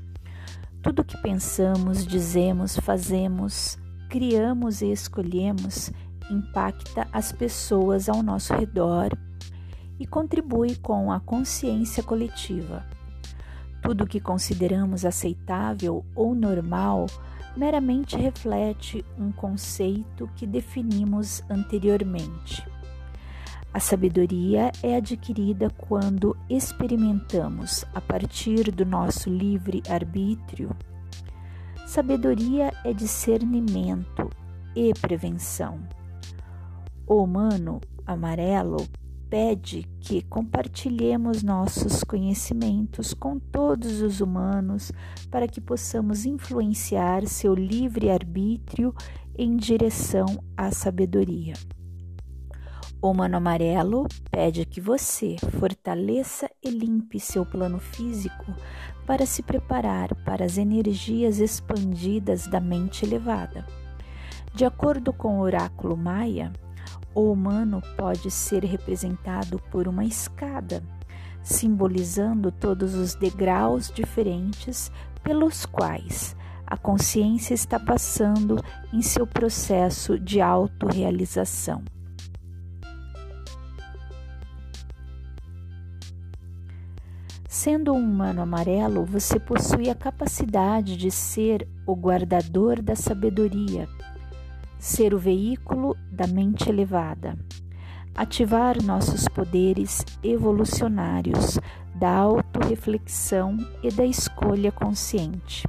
Tudo 0.81 1.03
que 1.03 1.17
pensamos, 1.17 2.05
dizemos, 2.05 2.77
fazemos, 2.77 3.77
criamos 4.07 4.81
e 4.81 4.91
escolhemos 4.91 5.91
impacta 6.29 7.07
as 7.11 7.31
pessoas 7.31 8.07
ao 8.07 8.21
nosso 8.21 8.53
redor 8.53 9.09
e 9.99 10.05
contribui 10.05 10.75
com 10.75 11.11
a 11.11 11.19
consciência 11.19 12.03
coletiva. 12.03 12.85
Tudo 13.81 14.07
que 14.07 14.19
consideramos 14.19 15.05
aceitável 15.05 16.05
ou 16.15 16.35
normal 16.35 17.07
meramente 17.59 18.15
reflete 18.15 19.03
um 19.17 19.31
conceito 19.33 20.29
que 20.37 20.47
definimos 20.47 21.43
anteriormente. 21.49 22.65
A 23.73 23.79
sabedoria 23.79 24.71
é 24.81 24.95
adquirida 24.95 25.69
quando 25.77 26.35
experimentamos, 26.49 27.85
a 27.93 27.99
partir 27.99 28.71
do 28.71 28.85
nosso 28.85 29.29
livre 29.29 29.83
arbítrio, 29.89 30.75
Sabedoria 31.89 32.71
é 32.85 32.93
discernimento 32.93 34.29
e 34.75 34.93
prevenção. 34.93 35.79
O 37.07 37.23
humano 37.23 37.81
amarelo 38.05 38.87
pede 39.29 39.87
que 39.99 40.23
compartilhemos 40.23 41.43
nossos 41.43 42.03
conhecimentos 42.03 43.13
com 43.13 43.37
todos 43.37 44.01
os 44.01 44.21
humanos 44.21 44.91
para 45.29 45.47
que 45.47 45.61
possamos 45.61 46.25
influenciar 46.25 47.27
seu 47.27 47.53
livre-arbítrio 47.53 48.93
em 49.37 49.55
direção 49.55 50.43
à 50.57 50.71
sabedoria. 50.71 51.53
O 53.01 53.13
Mano 53.13 53.37
Amarelo 53.37 54.07
pede 54.29 54.65
que 54.65 54.81
você 54.81 55.37
fortaleça 55.57 56.49
e 56.61 56.69
limpe 56.69 57.19
seu 57.19 57.45
plano 57.45 57.79
físico 57.79 58.53
para 59.05 59.25
se 59.25 59.41
preparar 59.41 60.13
para 60.25 60.43
as 60.43 60.57
energias 60.57 61.39
expandidas 61.39 62.45
da 62.47 62.59
mente 62.59 63.05
elevada. 63.05 63.65
De 64.53 64.65
acordo 64.65 65.13
com 65.13 65.37
o 65.37 65.41
oráculo 65.41 65.95
Maia, 65.95 66.51
o 67.19 67.31
humano 67.31 67.81
pode 67.97 68.31
ser 68.31 68.63
representado 68.63 69.59
por 69.69 69.87
uma 69.87 70.05
escada, 70.05 70.81
simbolizando 71.43 72.51
todos 72.51 72.95
os 72.95 73.13
degraus 73.13 73.91
diferentes 73.91 74.91
pelos 75.21 75.65
quais 75.65 76.35
a 76.65 76.77
consciência 76.77 77.53
está 77.53 77.79
passando 77.79 78.63
em 78.93 79.01
seu 79.01 79.25
processo 79.25 80.19
de 80.19 80.39
autorrealização. 80.39 81.83
Sendo 87.47 87.93
um 87.93 87.97
humano 87.97 88.41
amarelo, 88.41 89.03
você 89.03 89.39
possui 89.39 89.89
a 89.89 89.95
capacidade 89.95 90.95
de 90.95 91.09
ser 91.09 91.67
o 91.85 91.95
guardador 91.95 92.81
da 92.81 92.95
sabedoria, 92.95 93.89
ser 94.79 95.13
o 95.13 95.19
veículo 95.19 95.95
da 96.09 96.25
mente 96.25 96.69
elevada, 96.69 97.37
ativar 98.15 98.81
nossos 98.81 99.27
poderes 99.27 100.05
evolucionários 100.23 101.59
da 101.95 102.15
autorreflexão 102.15 103.57
e 103.83 103.91
da 103.91 104.05
escolha 104.05 104.71
consciente, 104.71 105.67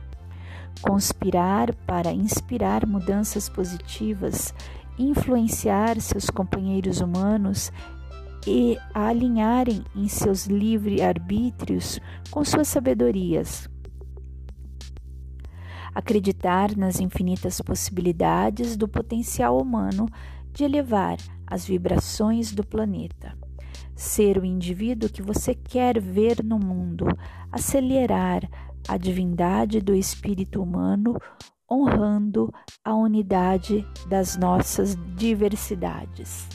conspirar 0.81 1.75
para 1.87 2.13
inspirar 2.13 2.87
mudanças 2.87 3.49
positivas, 3.49 4.55
influenciar 4.99 6.01
seus 6.01 6.31
companheiros 6.31 7.01
humanos 7.01 7.73
e 8.47 8.79
a 8.95 9.09
alinharem 9.09 9.85
em 9.95 10.09
seus 10.09 10.47
livre-arbítrios 10.47 12.01
com 12.31 12.45
suas 12.45 12.69
sabedorias. 12.69 13.70
Acreditar 15.95 16.77
nas 16.77 17.01
infinitas 17.01 17.61
possibilidades 17.61 18.77
do 18.77 18.87
potencial 18.87 19.61
humano 19.61 20.07
de 20.53 20.65
elevar 20.65 21.17
as 21.47 21.65
vibrações 21.65 22.53
do 22.53 22.65
planeta. 22.65 23.37
Ser 23.95 24.39
o 24.39 24.45
indivíduo 24.45 25.11
que 25.11 25.23
você 25.23 25.55
quer 25.55 26.01
ver 26.01 26.43
no 26.43 26.59
mundo, 26.59 27.07
acelerar 27.51 28.49
a 28.89 28.97
divindade 28.97 29.81
do 29.81 29.95
espírito 29.95 30.63
humano, 30.63 31.17
honrando 31.71 32.53
a 32.85 32.95
unidade 32.95 33.87
das 34.09 34.37
nossas 34.37 34.97
diversidades. 35.17 36.49